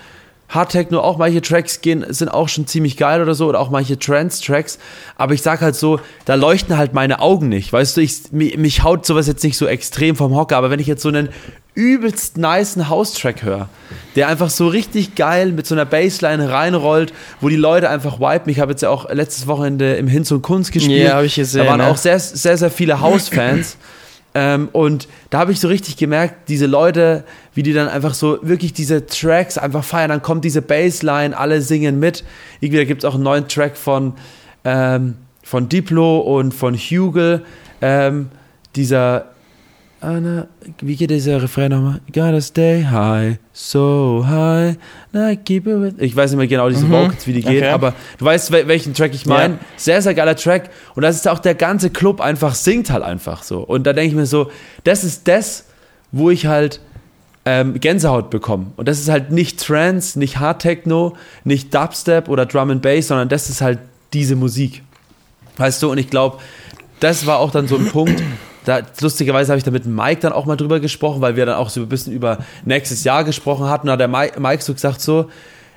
[0.48, 3.70] Hard Techno, auch manche Tracks gehen, sind auch schon ziemlich geil oder so, oder auch
[3.70, 4.78] manche Trance-Tracks.
[5.16, 7.72] Aber ich sag halt so, da leuchten halt meine Augen nicht.
[7.72, 10.80] Weißt du, ich, mich, mich haut sowas jetzt nicht so extrem vom Hocker, aber wenn
[10.80, 11.30] ich jetzt so einen
[11.74, 13.68] übelst niceen House-Track höre,
[14.14, 18.50] der einfach so richtig geil mit so einer Bassline reinrollt, wo die Leute einfach wipen.
[18.50, 21.08] Ich habe jetzt ja auch letztes Wochenende im Hinz und Kunst gespielt.
[21.08, 21.64] Ja, habe ich gesehen.
[21.64, 21.88] Da waren ne?
[21.88, 23.76] auch sehr, sehr, sehr viele House-Fans.
[24.34, 27.24] Ähm, und da habe ich so richtig gemerkt, diese Leute,
[27.54, 30.08] wie die dann einfach so wirklich diese Tracks einfach feiern.
[30.10, 32.24] Dann kommt diese Bassline, alle singen mit.
[32.60, 34.14] Irgendwie gibt es auch einen neuen Track von,
[34.64, 37.44] ähm, von Diplo und von Hugel.
[37.80, 38.30] Ähm,
[38.74, 39.33] dieser
[40.04, 40.48] Anna,
[40.80, 42.00] wie geht dieser Refrain nochmal?
[42.12, 44.76] Gotta stay high, so high,
[45.12, 45.94] na keep it with.
[45.98, 46.92] Ich weiß nicht mehr genau diese mhm.
[46.92, 47.70] Vocals, wie die geht, okay.
[47.70, 49.54] aber du weißt, welchen Track ich meine.
[49.54, 49.60] Ja.
[49.76, 50.70] Sehr, sehr geiler Track.
[50.94, 53.60] Und das ist auch der ganze Club einfach singt halt einfach so.
[53.60, 54.50] Und da denke ich mir so,
[54.84, 55.66] das ist das,
[56.12, 56.80] wo ich halt
[57.44, 58.66] ähm, Gänsehaut bekomme.
[58.76, 63.08] Und das ist halt nicht Trance, nicht Hard Techno, nicht Dubstep oder Drum and Bass,
[63.08, 63.78] sondern das ist halt
[64.12, 64.82] diese Musik.
[65.56, 66.38] Weißt du, und ich glaube,
[67.00, 68.22] das war auch dann so ein Punkt,
[68.64, 71.56] da, lustigerweise habe ich da mit Mike dann auch mal drüber gesprochen, weil wir dann
[71.56, 73.86] auch so ein bisschen über nächstes Jahr gesprochen hatten.
[73.86, 75.28] Da hat der Mike, Mike so gesagt so,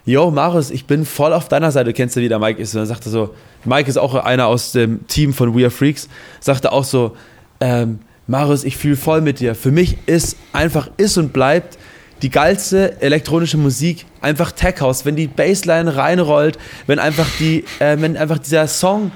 [0.05, 1.89] yo, Marius, ich bin voll auf deiner Seite.
[1.89, 2.73] Du kennst ja, wie der Mike ist.
[2.73, 3.35] Und dann sagte so,
[3.65, 6.07] Mike ist auch einer aus dem Team von We Are Freaks,
[6.39, 7.15] sagte auch so,
[7.59, 9.55] ähm, Marius, ich fühle voll mit dir.
[9.55, 11.77] Für mich ist einfach, ist und bleibt
[12.21, 15.05] die geilste elektronische Musik einfach Tech House.
[15.05, 16.57] Wenn die Bassline reinrollt,
[16.87, 19.11] wenn einfach die, äh, wenn einfach dieser Song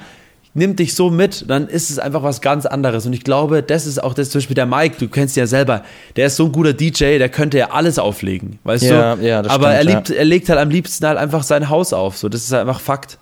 [0.53, 3.05] nimmt dich so mit, dann ist es einfach was ganz anderes.
[3.05, 5.47] Und ich glaube, das ist auch das, zum Beispiel der Mike, du kennst ihn ja
[5.47, 5.83] selber,
[6.15, 9.25] der ist so ein guter DJ, der könnte ja alles auflegen, weißt ja, du?
[9.25, 10.15] Ja, das Aber stimmt, er, liebt, ja.
[10.15, 12.81] er legt halt am liebsten halt einfach sein Haus auf, so, das ist halt einfach
[12.81, 13.17] Fakt.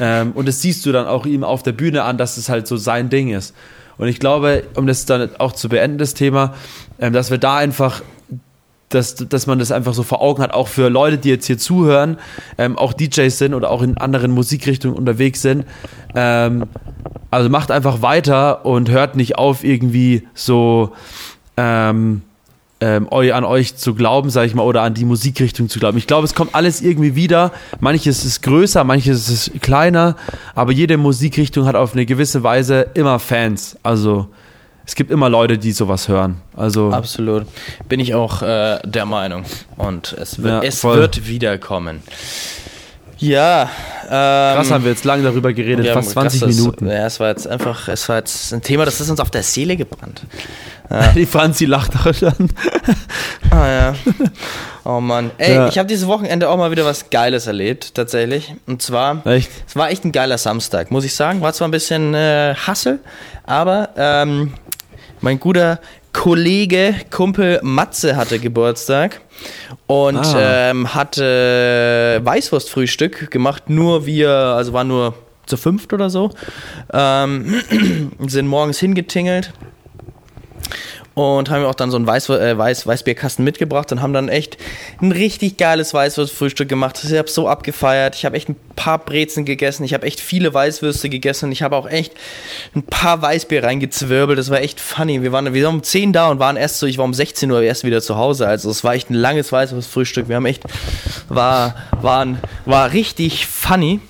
[0.00, 2.66] Ähm, und das siehst du dann auch ihm auf der Bühne an, dass es halt
[2.66, 3.54] so sein Ding ist.
[3.98, 6.54] Und ich glaube, um das dann auch zu beenden, das Thema,
[6.98, 8.02] ähm, dass wir da einfach
[8.94, 11.58] dass, dass man das einfach so vor Augen hat, auch für Leute, die jetzt hier
[11.58, 12.18] zuhören,
[12.58, 15.64] ähm, auch DJs sind oder auch in anderen Musikrichtungen unterwegs sind.
[16.14, 16.64] Ähm,
[17.30, 20.92] also macht einfach weiter und hört nicht auf, irgendwie so
[21.56, 22.22] ähm,
[22.82, 25.96] ähm, an euch zu glauben, sage ich mal, oder an die Musikrichtung zu glauben.
[25.98, 27.52] Ich glaube, es kommt alles irgendwie wieder.
[27.78, 30.16] Manches ist größer, manches ist kleiner,
[30.54, 33.76] aber jede Musikrichtung hat auf eine gewisse Weise immer Fans.
[33.84, 34.28] Also
[34.86, 36.40] es gibt immer Leute, die sowas hören.
[36.56, 37.46] Also Absolut.
[37.88, 39.44] Bin ich auch äh, der Meinung.
[39.76, 42.02] Und es wird, Ja, es wird wiederkommen.
[43.18, 43.70] Ja,
[44.06, 44.08] ähm,
[44.56, 46.88] krass haben wir jetzt lange darüber geredet, fast haben- 20 krass, das- Minuten.
[46.88, 49.44] Ja, es war jetzt einfach, es war jetzt ein Thema, das ist uns auf der
[49.44, 50.22] Seele gebrannt.
[51.14, 52.48] Die Franzi lacht auch schon.
[53.50, 53.94] Ah ja.
[54.84, 55.30] Oh Mann.
[55.38, 55.68] Ey, Ja.
[55.68, 58.54] ich habe dieses Wochenende auch mal wieder was Geiles erlebt, tatsächlich.
[58.66, 59.50] Und zwar, Echt?
[59.68, 61.40] es war echt ein geiler Samstag, muss ich sagen.
[61.40, 62.98] War zwar ein bisschen äh, Hassel,
[63.44, 64.52] aber ähm,
[65.22, 65.80] mein guter
[66.12, 69.22] Kollege, Kumpel Matze hatte Geburtstag
[69.86, 70.70] und Ah.
[70.70, 75.14] ähm, hatte Weißwurstfrühstück gemacht, nur wir, also war nur
[75.46, 76.30] zu fünft oder so.
[76.92, 77.62] Ähm,
[78.26, 79.52] sind morgens hingetingelt
[81.14, 84.28] und haben mir auch dann so einen Weiß, äh, Weiß, Weißbierkasten mitgebracht und haben dann
[84.28, 84.56] echt
[85.00, 86.98] ein richtig geiles Weißwurstfrühstück gemacht.
[87.04, 88.14] Ich habe so abgefeiert.
[88.14, 89.84] Ich habe echt ein paar Brezen gegessen.
[89.84, 91.46] Ich habe echt viele Weißwürste gegessen.
[91.46, 92.14] Und ich habe auch echt
[92.74, 94.38] ein paar Weißbier reingezwirbelt.
[94.38, 95.22] Das war echt funny.
[95.22, 97.50] Wir waren, wir waren um 10 da und waren erst so, ich war um 16
[97.50, 98.46] Uhr erst wieder zu Hause.
[98.46, 100.28] Also es war echt ein langes Weißwurstfrühstück.
[100.28, 100.62] Wir haben echt,
[101.28, 104.00] war, waren, war richtig funny.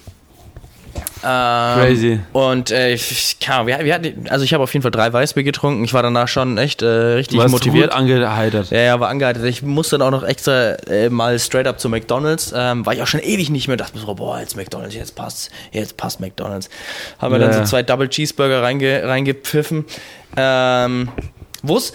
[1.25, 2.21] Ähm, Crazy.
[2.33, 5.43] Und äh, ich, Ahnung, wir, wir hatten, also ich habe auf jeden Fall drei Weißbier
[5.45, 5.85] getrunken.
[5.85, 7.91] Ich war danach schon echt äh, richtig Du warst motiviert.
[7.91, 8.71] gut angeheitert.
[8.71, 9.45] Ja, ja, war angehalten.
[9.47, 12.53] Ich musste dann auch noch extra äh, mal straight up zu McDonalds.
[12.57, 13.77] Ähm, war ich auch schon ewig nicht mehr.
[13.77, 16.69] Dachte mir so, boah, jetzt McDonalds, jetzt passt, jetzt passt McDonalds.
[17.19, 19.85] Haben wir Ja, dann so zwei Double Cheeseburger reinge, reingepfiffen.
[20.37, 21.09] Ähm,
[21.63, 21.93] wo's?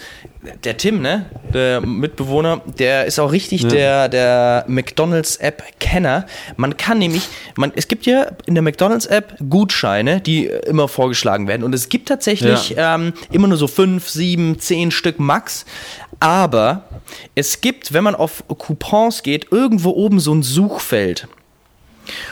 [0.64, 1.26] Der Tim, ne?
[1.52, 3.68] Der Mitbewohner, der ist auch richtig Ja.
[3.68, 6.26] der, der McDonalds-App-Kenner.
[6.56, 11.48] Man kann nämlich, man, es gibt ja in der McDonalds-App Gutscheine, die äh, immer vorgeschlagen
[11.48, 11.64] werden.
[11.64, 15.64] Und es gibt tatsächlich ähm, immer nur so fünf, sieben, zehn Stück max.
[16.20, 16.84] Aber
[17.34, 21.26] es gibt, wenn man auf Coupons geht, irgendwo oben so ein Suchfeld.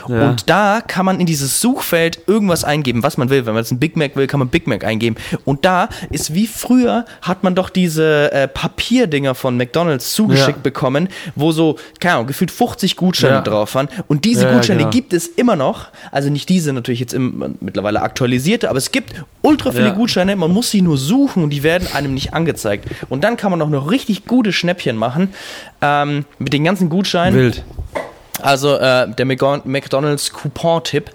[0.07, 0.29] Ja.
[0.29, 3.45] Und da kann man in dieses Suchfeld irgendwas eingeben, was man will.
[3.45, 5.15] Wenn man jetzt ein Big Mac will, kann man Big Mac eingeben.
[5.45, 10.63] Und da ist wie früher, hat man doch diese äh, Papierdinger von McDonalds zugeschickt Ja.
[10.63, 13.41] bekommen, wo so, keine Ahnung, gefühlt 50 Gutscheine Ja.
[13.41, 13.87] drauf waren.
[14.07, 14.89] Und diese Gutscheine genau.
[14.91, 15.87] gibt es immer noch.
[16.11, 19.93] Also nicht diese natürlich jetzt im, mittlerweile aktualisierte, aber es gibt ultra viele.
[19.93, 20.35] Gutscheine.
[20.35, 22.85] Man muss sie nur suchen und die werden einem nicht angezeigt.
[23.09, 25.29] Und dann kann man auch noch richtig gute Schnäppchen machen
[25.81, 27.39] ähm, mit den ganzen Gutscheinen.
[27.39, 27.63] Wild.
[28.41, 31.11] Also äh, der McDonalds Coupon-Tipp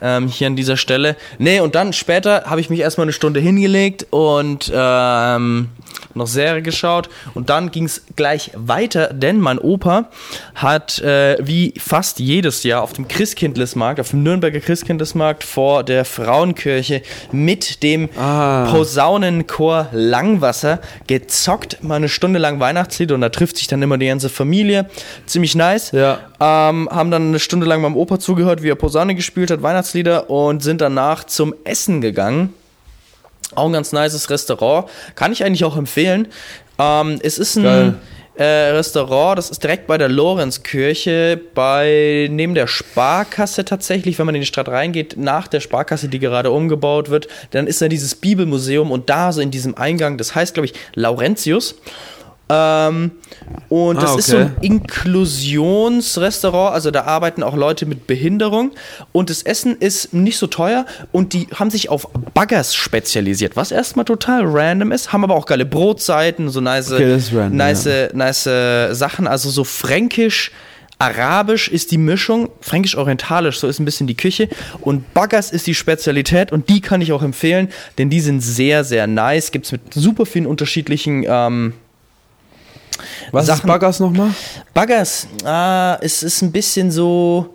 [0.00, 1.16] ähm, hier an dieser Stelle.
[1.38, 5.70] Nee, und dann später habe ich mich erstmal eine Stunde hingelegt und ähm,
[6.14, 7.08] noch Serie geschaut.
[7.34, 10.08] Und dann ging es gleich weiter, denn mein Opa
[10.54, 16.04] hat äh, wie fast jedes Jahr auf dem Christkindlesmarkt, auf dem Nürnberger Christkindlesmarkt vor der
[16.04, 17.02] Frauenkirche
[17.32, 18.70] mit dem Ah.
[18.70, 24.06] Posaunenchor Langwasser gezockt, mal eine Stunde lang Weihnachtslied und da trifft sich dann immer die
[24.06, 24.88] ganze Familie.
[25.26, 25.92] Ziemlich nice.
[25.92, 26.18] Ja.
[26.40, 30.30] Ähm, haben dann eine Stunde lang meinem Opa zugehört, wie er Posaune gespielt hat, Weihnachtslieder
[30.30, 32.54] und sind danach zum Essen gegangen.
[33.58, 34.88] Auch ein ganz nices Restaurant.
[35.14, 36.28] Kann ich eigentlich auch empfehlen.
[36.78, 37.94] Ähm, es ist ein Geil.
[38.36, 44.34] äh, Restaurant, das ist direkt bei der Lorenzkirche, bei neben der Sparkasse tatsächlich, wenn man
[44.36, 48.14] in die Stadt reingeht, nach der Sparkasse, die gerade umgebaut wird, dann ist da dieses
[48.14, 51.74] Bibelmuseum und da so in diesem Eingang, das heißt, glaube ich, Laurentius.
[52.50, 53.10] Ähm,
[53.68, 54.66] und Ah, das ist so ein okay.
[54.66, 58.70] Inklusionsrestaurant, also da arbeiten auch Leute mit Behinderung
[59.12, 63.70] und das Essen ist nicht so teuer und die haben sich auf Baggers spezialisiert, was
[63.70, 68.44] erstmal total random ist, haben aber auch geile Brotseiten, so nice, Okay, random, nice, nice
[68.98, 70.50] Sachen, also so fränkisch.
[71.00, 74.48] Arabisch ist die Mischung, fränkisch-orientalisch, so ist ein bisschen die Küche.
[74.80, 77.68] Und Baggers ist die Spezialität und die kann ich auch empfehlen,
[77.98, 79.52] denn die sind sehr, sehr nice.
[79.52, 81.74] Gibt es mit super vielen unterschiedlichen ähm,
[83.32, 84.30] Was ist Sachen- Baggers nochmal?
[84.74, 87.54] Baggers, ah, es ist ein bisschen so.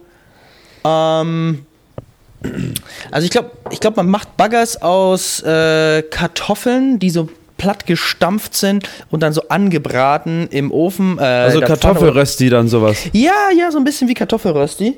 [0.85, 1.65] Ähm,
[3.11, 7.29] also ich glaube, ich glaub, man macht Baggers aus äh, Kartoffeln, die so
[7.63, 11.17] platt gestampft sind und dann so angebraten im Ofen.
[11.17, 11.61] Äh, Also.
[11.61, 12.97] Kartoffelrösti dann sowas.
[13.13, 14.97] Ja, ja, so ein bisschen wie Kartoffelrösti.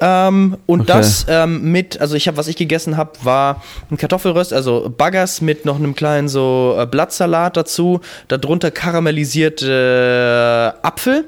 [0.00, 0.92] Ähm, und Okay.
[0.94, 5.42] das ähm, mit, also ich habe, was ich gegessen habe, war ein Kartoffelröst, also Baggers
[5.42, 11.26] mit noch einem kleinen so äh, Blattsalat dazu, darunter karamellisierte äh, Apfel,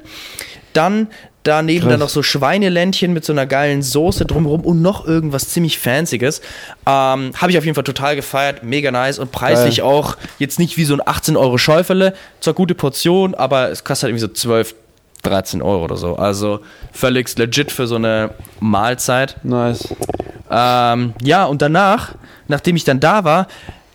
[0.72, 1.08] dann
[1.42, 1.90] daneben Krass.
[1.90, 6.40] dann noch so Schweineländchen mit so einer geilen Soße drumherum und noch irgendwas ziemlich Fancyes.
[6.86, 9.86] Ähm, habe ich auf jeden Fall total gefeiert, mega nice und preislich Geil.
[9.86, 14.04] auch jetzt nicht wie so ein 18 Euro Schäufele, zwar gute Portion, aber es kostet
[14.04, 14.74] halt irgendwie so 12,
[15.22, 16.16] 13 Euro oder so.
[16.16, 16.60] Also
[16.92, 18.30] völlig legit für so eine
[18.60, 19.36] Mahlzeit.
[19.42, 19.88] Nice.
[20.50, 22.14] Ähm, ja, und danach,
[22.46, 23.48] nachdem ich dann da war,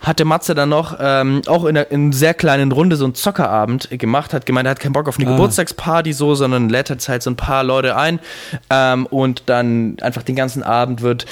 [0.03, 3.05] hat der Matze dann noch ähm, auch in einer, in einer sehr kleinen Runde so
[3.05, 5.31] einen Zockerabend gemacht, hat gemeint, er hat keinen Bock auf eine Ah.
[5.31, 8.19] Geburtstagsparty so, sondern lädt jetzt halt so ein paar Leute ein
[8.69, 11.25] ähm, und dann einfach den ganzen Abend wird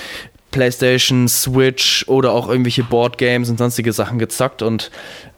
[0.51, 4.91] PlayStation, Switch oder auch irgendwelche Boardgames und sonstige Sachen gezockt und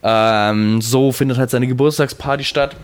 [0.03, 2.75] ähm, so findet halt seine Geburtstagsparty statt.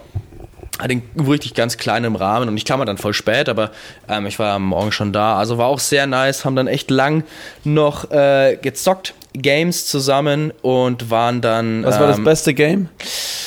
[0.80, 3.72] Hat den richtig ganz klein im Rahmen und ich kam dann voll spät, aber
[4.08, 5.38] ähm, ich war am Morgen schon da.
[5.38, 7.24] Also war auch sehr nice, haben dann echt lang
[7.66, 11.84] noch äh, gezockt, Games zusammen und waren dann.
[11.84, 12.90] Was war das ähm, beste Game?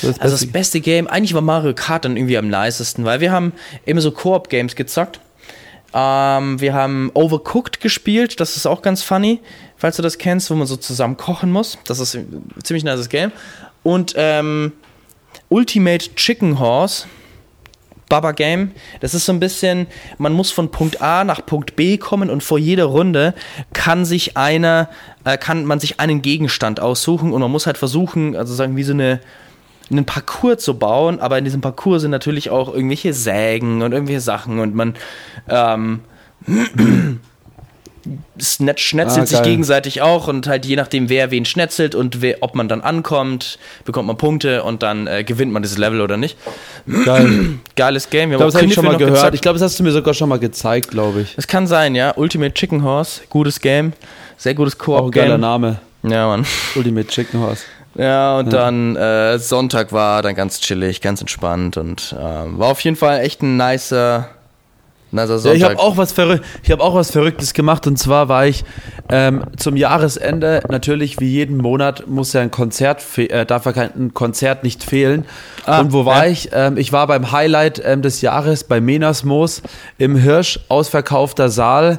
[0.03, 3.33] Das also das beste Game, eigentlich war Mario Kart dann irgendwie am nicesten, weil wir
[3.33, 3.53] haben
[3.85, 5.20] immer so Koop-Games gezockt.
[5.95, 9.41] Ähm, wir haben Overcooked gespielt, das ist auch ganz funny,
[9.76, 11.78] falls du das kennst, wo man so zusammen kochen muss.
[11.85, 13.30] Das ist ein ziemlich nices Game.
[13.83, 14.72] Und ähm,
[15.49, 17.07] Ultimate Chicken Horse
[18.13, 18.73] Baba Game.
[19.01, 19.87] Das ist so ein bisschen,
[20.19, 23.33] man muss von Punkt A nach Punkt B kommen und vor jeder Runde
[23.73, 24.91] kann sich einer,
[25.25, 28.83] äh, kann man sich einen Gegenstand aussuchen und man muss halt versuchen, also sagen, wie
[28.83, 29.21] so eine
[29.91, 34.21] einen Parcours zu bauen, aber in diesem Parcours sind natürlich auch irgendwelche Sägen und irgendwelche
[34.21, 34.95] Sachen und man
[35.49, 36.01] ähm,
[38.39, 42.55] schnetzelt ah, sich gegenseitig auch und halt je nachdem, wer wen schnetzelt und wer, ob
[42.55, 46.37] man dann ankommt, bekommt man Punkte und dann äh, gewinnt man dieses Level oder nicht.
[47.05, 47.59] Geil.
[47.77, 48.31] Geiles Game.
[48.31, 49.15] Wir ich glaube, das habe ich schon mal gehört.
[49.15, 49.35] Gezockt.
[49.35, 51.35] Ich glaube, das hast du mir sogar schon mal gezeigt, glaube ich.
[51.37, 52.13] Es kann sein, ja.
[52.17, 53.93] Ultimate Chicken Horse, gutes Game.
[54.37, 55.11] Sehr gutes Koop-Game.
[55.11, 55.79] Geiler Name.
[56.03, 56.45] Ja, Mann.
[56.75, 57.63] Ultimate Chicken Horse.
[57.95, 58.59] Ja, und ja.
[58.59, 63.21] dann äh, Sonntag war dann ganz chillig, ganz entspannt und äh, war auf jeden Fall
[63.21, 64.29] echt ein nicer
[65.13, 66.13] Nicer ja, ich habe auch was
[66.63, 68.65] ich habe auch was Verrücktes gemacht und zwar war ich
[69.11, 74.15] ähm, zum Jahresende natürlich wie jeden Monat muss ja ein Konzert äh, darf ja kein
[74.15, 75.27] Konzert nicht fehlen.
[75.67, 76.33] Ah, und wo war ja.
[76.33, 76.49] ich?
[76.53, 79.63] Ähm, ich war beim Highlight ähm, des Jahres bei Menasmoos
[79.99, 81.99] im Hirsch ausverkaufter Saal.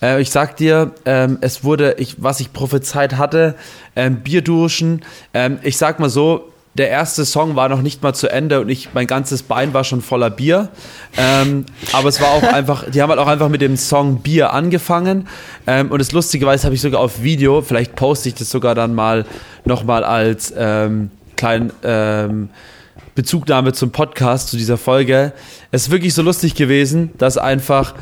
[0.00, 3.56] Äh, ich sag dir ähm, es wurde ich was ich prophezeit hatte
[3.96, 5.04] ähm, Bierduschen.
[5.34, 8.70] Ähm, ich sag mal so der erste Song war noch nicht mal zu Ende und
[8.70, 10.70] ich, mein ganzes Bein war schon voller Bier.
[11.18, 14.52] Ähm, aber es war auch einfach, die haben halt auch einfach mit dem Song Bier
[14.52, 15.28] angefangen.
[15.66, 18.50] Ähm, und das Lustige war, das habe ich sogar auf Video, vielleicht poste ich das
[18.50, 19.26] sogar dann mal
[19.66, 22.48] nochmal als ähm, kleinen ähm,
[23.14, 25.34] Bezugnahme zum Podcast, zu dieser Folge.
[25.70, 27.94] Es ist wirklich so lustig gewesen, dass einfach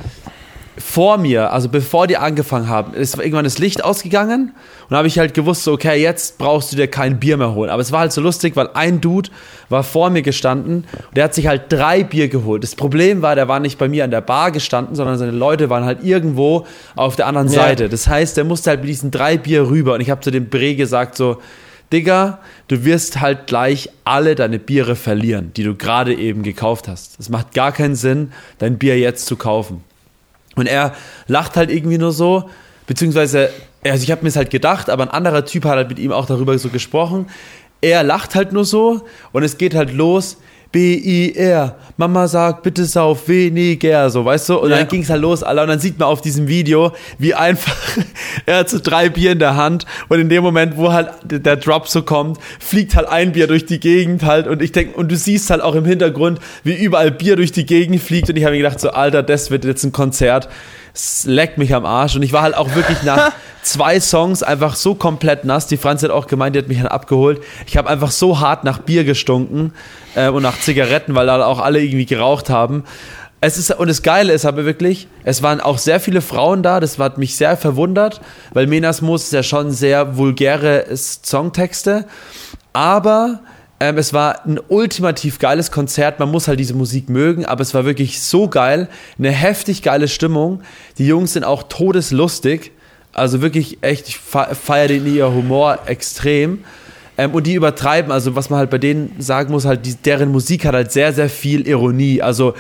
[0.81, 4.55] vor mir, also bevor die angefangen haben, ist irgendwann das Licht ausgegangen
[4.89, 7.71] und habe ich halt gewusst, so, okay, jetzt brauchst du dir kein Bier mehr holen.
[7.71, 9.31] Aber es war halt so lustig, weil ein Dude
[9.69, 12.63] war vor mir gestanden und der hat sich halt drei Bier geholt.
[12.63, 15.71] Das Problem war, der war nicht bei mir an der Bar gestanden, sondern seine Leute
[15.71, 16.67] waren halt irgendwo
[16.97, 17.55] auf der anderen ja.
[17.55, 17.89] Seite.
[17.89, 20.49] Das heißt, der musste halt mit diesen drei Bier rüber und ich habe zu dem
[20.49, 21.39] Bre gesagt so,
[21.93, 27.19] Digga, du wirst halt gleich alle deine Biere verlieren, die du gerade eben gekauft hast.
[27.19, 29.83] Es macht gar keinen Sinn, dein Bier jetzt zu kaufen.
[30.61, 30.95] Und er
[31.27, 32.49] lacht halt irgendwie nur so,
[32.87, 33.51] beziehungsweise,
[33.85, 36.13] also ich habe mir es halt gedacht, aber ein anderer Typ hat halt mit ihm
[36.13, 37.27] auch darüber so gesprochen.
[37.81, 39.03] Er lacht halt nur so
[39.33, 40.37] und es geht halt los.
[40.73, 41.77] B-I-R.
[41.97, 44.59] Mama sagt, bitte sauf weniger, so, weißt du?
[44.59, 44.79] Und ja.
[44.79, 45.63] dann ging es halt los, Alter.
[45.63, 47.77] Und dann sieht man auf diesem Video, wie einfach,
[48.47, 51.57] er hat so drei Bier in der Hand und in dem Moment, wo halt der
[51.57, 55.11] Drop so kommt, fliegt halt ein Bier durch die Gegend halt und ich denke, und
[55.11, 58.45] du siehst halt auch im Hintergrund, wie überall Bier durch die Gegend fliegt und ich
[58.45, 60.49] habe mir gedacht, so, Alter, das wird jetzt ein Konzert
[61.01, 62.17] es leckt mich am Arsch.
[62.17, 63.33] Und ich war halt auch wirklich nach
[63.63, 65.67] zwei Songs einfach so komplett nass.
[65.67, 67.43] Die Franz hat auch gemeint, die hat mich dann abgeholt.
[67.67, 69.73] Ich habe einfach so hart nach Bier gestunken
[70.15, 72.85] äh, und nach Zigaretten, weil da auch alle irgendwie geraucht haben.
[73.43, 76.79] Es ist, und das Geile ist aber wirklich, es waren auch sehr viele Frauen da,
[76.79, 78.21] das hat mich sehr verwundert,
[78.53, 82.05] weil Menas Moos ja schon sehr vulgäre Songtexte,
[82.75, 83.41] aber
[83.81, 86.21] ähm, es war ein ultimativ geiles Konzert.
[86.21, 88.89] Man muss halt diese Musik mögen, aber es war wirklich so geil.
[89.19, 90.61] Eine heftig geile Stimmung.
[90.99, 92.73] Die Jungs sind auch todeslustig.
[93.15, 96.63] Also wirklich echt, ich feiere den ihr Humor extrem.
[97.17, 100.31] Ähm, und die übertreiben, also was man halt bei denen sagen muss, halt, die, deren
[100.31, 102.21] Musik hat halt sehr, sehr viel Ironie.
[102.21, 102.53] Also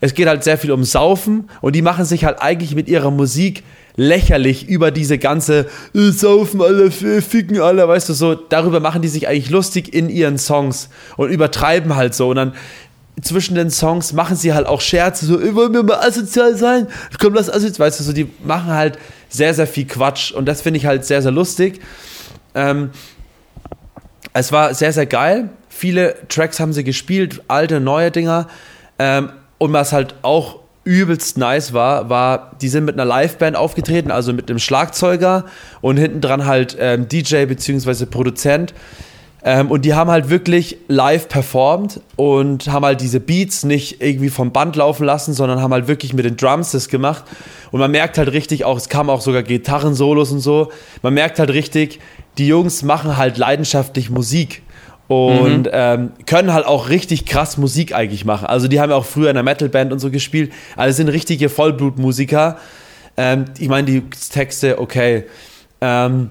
[0.00, 3.10] es geht halt sehr viel um Saufen und die machen sich halt eigentlich mit ihrer
[3.10, 3.64] Musik
[3.98, 9.08] lächerlich über diese ganze äh, Saufen alle, ficken alle, weißt du, so, darüber machen die
[9.08, 12.54] sich eigentlich lustig in ihren Songs und übertreiben halt so und dann
[13.20, 16.86] zwischen den Songs machen sie halt auch Scherze, so, wollen wir mal asozial sein?
[17.18, 20.62] Komm, lass asozial, weißt du, so, die machen halt sehr, sehr viel Quatsch und das
[20.62, 21.80] finde ich halt sehr, sehr lustig.
[22.54, 22.90] Ähm,
[24.32, 25.50] es war sehr, sehr geil.
[25.68, 28.46] Viele Tracks haben sie gespielt, alte, neue Dinger.
[29.00, 34.10] Ähm, und was halt auch übelst nice war, war, die sind mit einer Liveband aufgetreten,
[34.10, 35.44] also mit einem Schlagzeuger
[35.82, 38.06] und hinten dran halt ähm, DJ bzw.
[38.06, 38.72] Produzent.
[39.44, 44.30] Ähm, und die haben halt wirklich live performt und haben halt diese Beats nicht irgendwie
[44.30, 47.24] vom Band laufen lassen, sondern haben halt wirklich mit den Drums das gemacht.
[47.70, 50.72] Und man merkt halt richtig auch, es kamen auch sogar Gitarrensolos und so.
[51.02, 52.00] Man merkt halt richtig,
[52.38, 54.62] die Jungs machen halt leidenschaftlich Musik
[55.08, 55.70] und mhm.
[55.72, 58.46] ähm, können halt auch richtig krass Musik eigentlich machen.
[58.46, 60.52] Also die haben ja auch früher in einer Metalband und so gespielt.
[60.76, 62.58] Also sind richtige Vollblutmusiker.
[63.16, 65.24] Ähm, ich meine, die Texte, okay.
[65.80, 66.30] Ähm,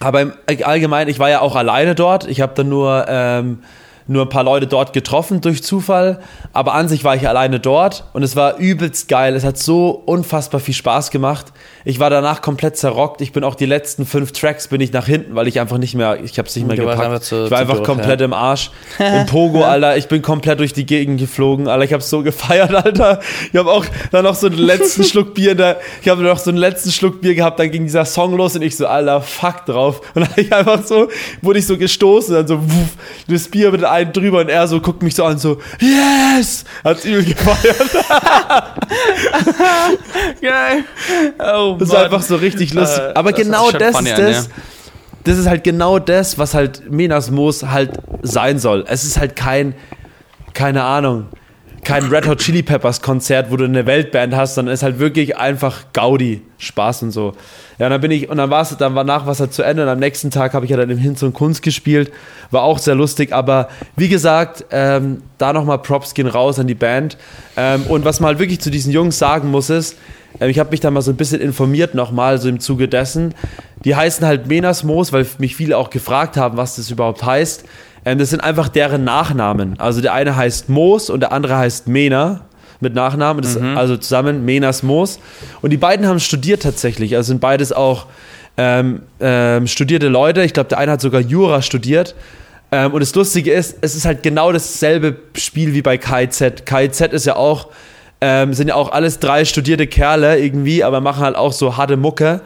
[0.00, 0.32] aber im
[0.64, 2.26] Allgemeinen, ich war ja auch alleine dort.
[2.26, 3.60] Ich habe dann nur ähm,
[4.06, 6.20] nur ein paar Leute dort getroffen durch Zufall,
[6.52, 9.34] aber an sich war ich alleine dort und es war übelst geil.
[9.34, 11.46] Es hat so unfassbar viel Spaß gemacht.
[11.86, 13.20] Ich war danach komplett zerrockt.
[13.20, 15.94] Ich bin auch die letzten fünf Tracks bin ich nach hinten, weil ich einfach nicht
[15.94, 17.00] mehr, ich habe es nicht mehr Du gepackt.
[17.02, 18.26] einfach zu- ich war einfach doof, komplett ja.
[18.26, 18.70] im Arsch.
[18.98, 19.96] Im Pogo, Alter.
[19.96, 21.84] Ich bin komplett durch die Gegend geflogen, Alter.
[21.84, 23.20] Ich habe so gefeiert, Alter.
[23.52, 26.50] Ich habe auch dann noch so einen letzten Schluck Bier, da, ich habe noch so
[26.50, 29.64] einen letzten Schluck Bier gehabt, dann ging dieser Song los und ich so, Alter, fuck
[29.66, 30.00] drauf.
[30.14, 31.08] Und dann ich einfach so,
[31.42, 32.96] wurde ich so gestoßen, dann so, wuff,
[33.28, 36.64] das Bier mit einem drüber und er so guckt mich so an, so, yes!
[36.84, 37.90] Hat's übel gefeiert.
[40.40, 40.84] Geil.
[41.38, 43.02] Oh, Das ist einfach so richtig lustig.
[43.02, 44.48] Äh, Aber das genau schon das funny ist das.
[45.24, 47.92] Das ist halt genau das, was halt Menas Moos halt
[48.22, 48.84] sein soll.
[48.86, 49.74] Es ist halt kein,
[50.52, 51.26] keine Ahnung,
[51.84, 54.98] kein Red Hot Chili Peppers Konzert, wo du eine Weltband hast, sondern es ist halt
[54.98, 57.34] wirklich einfach Gaudi, Spaß und so.
[57.78, 59.62] Ja, und dann bin ich, und dann war es, dann war nach was halt zu
[59.62, 62.12] Ende und am nächsten Tag habe ich ja dann im Hinz und Kunst gespielt.
[62.50, 66.74] War auch sehr lustig, aber wie gesagt, ähm, da nochmal Props gehen raus an die
[66.74, 67.16] Band.
[67.56, 69.96] Ähm, und was man halt wirklich zu diesen Jungs sagen muss, ist,
[70.40, 73.34] ähm, ich habe mich da mal so ein bisschen informiert nochmal, so im Zuge dessen.
[73.84, 77.64] Die heißen halt Menasmos, weil mich viele auch gefragt haben, was das überhaupt heißt.
[78.04, 79.78] Ähm, das sind einfach deren Nachnamen.
[79.78, 82.42] Also der eine heißt Moos und der andere heißt Mena
[82.80, 83.42] mit Nachnamen.
[83.42, 85.18] Das Also zusammen Menas Moos.
[85.62, 87.16] Und die beiden haben studiert tatsächlich.
[87.16, 88.06] Also sind beides auch
[88.56, 90.42] ähm, ähm, studierte Leute.
[90.44, 92.14] Ich glaube, der eine hat sogar Jura studiert.
[92.70, 96.64] Ähm, und das Lustige ist, es ist halt genau dasselbe Spiel wie bei KIZ.
[96.64, 97.68] KIZ ist ja auch,
[98.20, 101.96] ähm, sind ja auch alles drei studierte Kerle irgendwie, aber machen halt auch so harte
[101.96, 102.40] Mucke.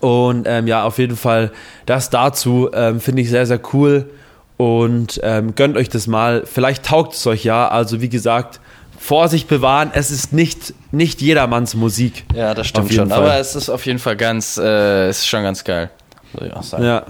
[0.00, 1.52] Und ähm, ja, auf jeden Fall
[1.86, 4.10] das dazu ähm, finde ich sehr, sehr cool.
[4.56, 6.44] Und ähm, gönnt euch das mal.
[6.46, 7.68] Vielleicht taugt es euch ja.
[7.68, 8.60] Also wie gesagt,
[8.98, 9.90] Vorsicht bewahren.
[9.92, 12.24] Es ist nicht, nicht jedermanns Musik.
[12.34, 13.10] Ja, das stimmt schon.
[13.10, 13.18] Fall.
[13.18, 15.90] Aber es ist auf jeden Fall ganz, äh, ist schon ganz geil.
[16.32, 16.84] Soll ich auch sagen.
[16.84, 17.04] Ja.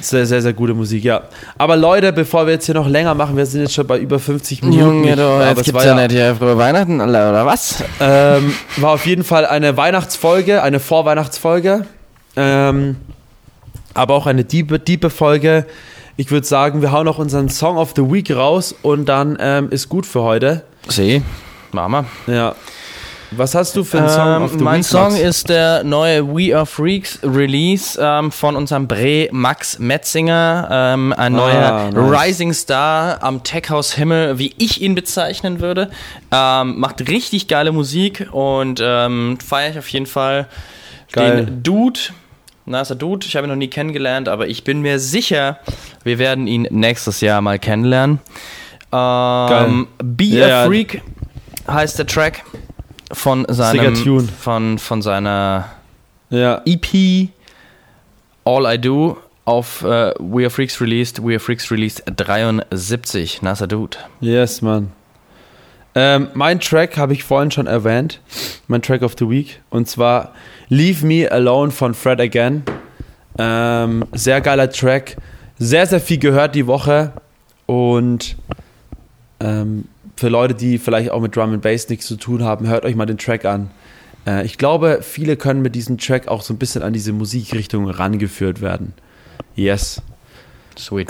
[0.00, 1.22] Sehr, sehr, sehr gute Musik, ja.
[1.58, 4.18] Aber Leute, bevor wir jetzt hier noch länger machen, wir sind jetzt schon bei über
[4.18, 5.04] 50 Minuten.
[5.04, 7.82] Junge, du, jetzt es gibt's war ja nicht hier frohe Weihnachten, oder was?
[8.00, 11.86] Ähm, war auf jeden Fall eine Weihnachtsfolge, eine Vorweihnachtsfolge.
[12.36, 12.96] Ähm,
[13.94, 15.66] aber auch eine diepe, diepe Folge.
[16.18, 19.68] Ich würde sagen, wir hauen noch unseren Song of the Week raus und dann ähm,
[19.70, 20.62] ist gut für heute.
[20.88, 21.22] See,
[21.72, 22.04] Mama.
[22.26, 22.54] Ja.
[23.32, 24.84] Was hast du für einen Song Ähm, the mein Week?
[24.86, 25.20] Song Max?
[25.20, 31.32] ist der neue We Are Freaks Release ähm, von unserem Bre Max Metzinger, ähm, ein
[31.32, 32.24] neuer nice.
[32.24, 35.90] Rising Star am Tech House Himmel, wie ich ihn bezeichnen würde.
[36.30, 40.46] Ähm, macht richtig geile Musik und ähm, feiere ich auf jeden Fall
[41.12, 41.46] Geil.
[41.46, 41.98] den Dude.
[42.64, 43.26] Na, ist der Dude.
[43.26, 45.58] Ich habe ihn noch nie kennengelernt, aber ich bin mir sicher,
[46.04, 48.20] wir werden ihn nächstes Jahr mal kennenlernen.
[48.92, 50.66] Ähm, Be Ja, a.
[50.66, 51.02] Freak
[51.68, 52.44] heißt der Track
[53.12, 54.24] von seinem Tune.
[54.28, 55.66] von von seiner
[56.30, 56.62] Ja.
[56.64, 57.28] EP
[58.44, 63.42] All I Do auf äh, We Are Freaks released, We Are Freaks released 73.
[63.42, 63.96] Nasser Dude.
[64.20, 64.90] Yes, Mann.
[65.94, 68.20] Ähm, mein Track habe ich vorhin schon erwähnt.
[68.68, 69.60] Mein Track of the Week.
[69.70, 70.32] Und zwar
[70.68, 72.64] Leave Me Alone von Fred Again.
[73.38, 75.16] Ähm, sehr geiler Track.
[75.58, 77.12] Sehr, sehr viel gehört die Woche.
[77.66, 78.36] Und
[79.40, 79.86] ähm,
[80.16, 82.96] für Leute, die vielleicht auch mit Drum and Bass nichts zu tun haben, hört euch
[82.96, 83.70] mal den Track an.
[84.26, 87.88] Äh, ich glaube, viele können mit diesem Track auch so ein bisschen an diese Musikrichtung
[87.90, 88.94] rangeführt werden.
[89.54, 90.00] Yes.
[90.78, 91.08] Sweet.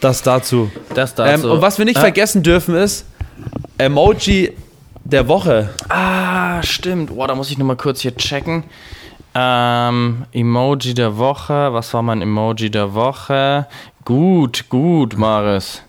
[0.00, 0.70] Das dazu.
[0.94, 1.50] Das Ähm, dazu.
[1.52, 2.00] und was wir nicht Ah.
[2.00, 3.06] vergessen dürfen ist,
[3.78, 4.52] Emoji
[5.04, 5.70] der Woche.
[5.88, 7.14] Ah, stimmt.
[7.14, 8.62] Boah, da muss ich nochmal kurz hier checken.
[9.34, 11.72] Ähm, Emoji der Woche.
[11.72, 13.66] Was war mein Emoji der Woche?
[14.04, 15.82] Gut, gut, Maris.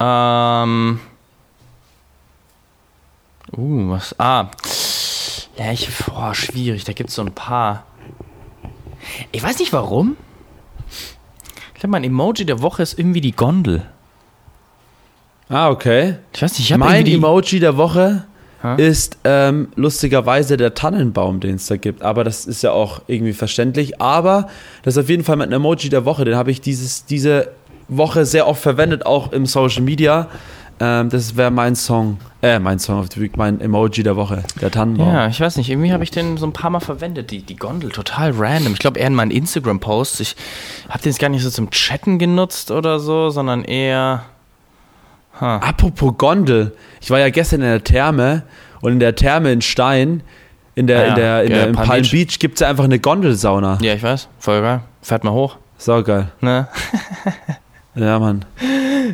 [0.00, 1.00] Ähm.
[3.56, 4.14] Uh, was?
[4.18, 4.50] Ah.
[5.56, 5.88] Ja, ich.
[6.06, 6.84] Boah, schwierig.
[6.84, 7.84] Da gibt es so ein paar.
[9.32, 10.16] Ich weiß nicht warum.
[11.74, 13.82] Ich glaube, mein Emoji der Woche ist irgendwie die Gondel.
[15.48, 16.16] Ah, okay.
[16.32, 18.24] Ich weiß nicht, ich habe Mein Emoji der Woche
[18.62, 18.82] Hä?
[18.82, 22.02] ist ähm, lustigerweise der Tannenbaum, den es da gibt.
[22.02, 24.00] Aber das ist ja auch irgendwie verständlich.
[24.00, 24.48] Aber
[24.82, 26.24] das ist auf jeden Fall mein Emoji der Woche.
[26.24, 27.50] Den habe ich dieses, diese
[27.88, 30.28] Woche sehr oft verwendet, auch im Social Media.
[30.80, 34.42] Ähm, das wäre mein Song, äh, mein Song of the Week, mein Emoji der Woche,
[34.60, 35.08] der Tannenbaum.
[35.08, 37.56] Ja, ich weiß nicht, irgendwie habe ich den so ein paar Mal verwendet, die, die
[37.56, 38.72] Gondel, total random.
[38.72, 40.20] Ich glaube eher in meinen Instagram-Posts.
[40.20, 40.36] Ich
[40.88, 44.24] habe den jetzt gar nicht so zum Chatten genutzt oder so, sondern eher.
[45.40, 45.58] Ha.
[45.58, 48.42] Apropos Gondel, ich war ja gestern in der Therme
[48.80, 50.22] und in der Therme in Stein,
[50.76, 52.10] in der, Ah ja, in der, in geil, der in Palm Palm Beach.
[52.10, 53.78] Beach, gibt es ja einfach eine Gondelsauna.
[53.80, 54.80] Ja, ich weiß, voll geil.
[55.02, 55.56] Fährt mal hoch.
[55.78, 56.30] Saugeil.
[56.40, 56.68] Ne?
[57.94, 58.44] Ja, Mann.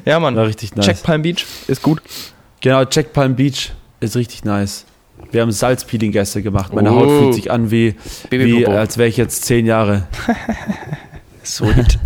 [0.05, 0.37] Ja, Mann.
[0.37, 0.87] War richtig nice.
[0.87, 2.01] Check Palm Beach, ist gut.
[2.61, 4.85] Genau, check Palm Beach ist richtig nice.
[5.33, 6.72] Wir haben Salzpeeling gestern gemacht.
[6.72, 6.97] Meine Oh.
[6.97, 7.95] Haut fühlt sich an wie,
[8.31, 10.05] wie als wäre ich jetzt zehn Jahre.
[11.45, 11.99] Sweet.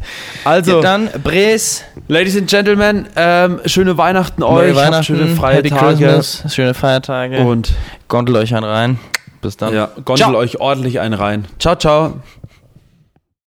[0.45, 5.57] Also, Ja, dann Bres, Ladies and Gentlemen, ähm, schöne Weihnachten neue euch, Weihnachten, schöne freie
[5.57, 7.73] Happy Tage Christmas, schöne Feiertage und
[8.09, 8.99] Gondel euch einen rein.
[9.43, 9.75] Bis dann.
[9.75, 10.37] ja, gondel Ciao.
[10.37, 11.47] euch ordentlich einen rein.
[11.59, 12.15] Ciao, ciao.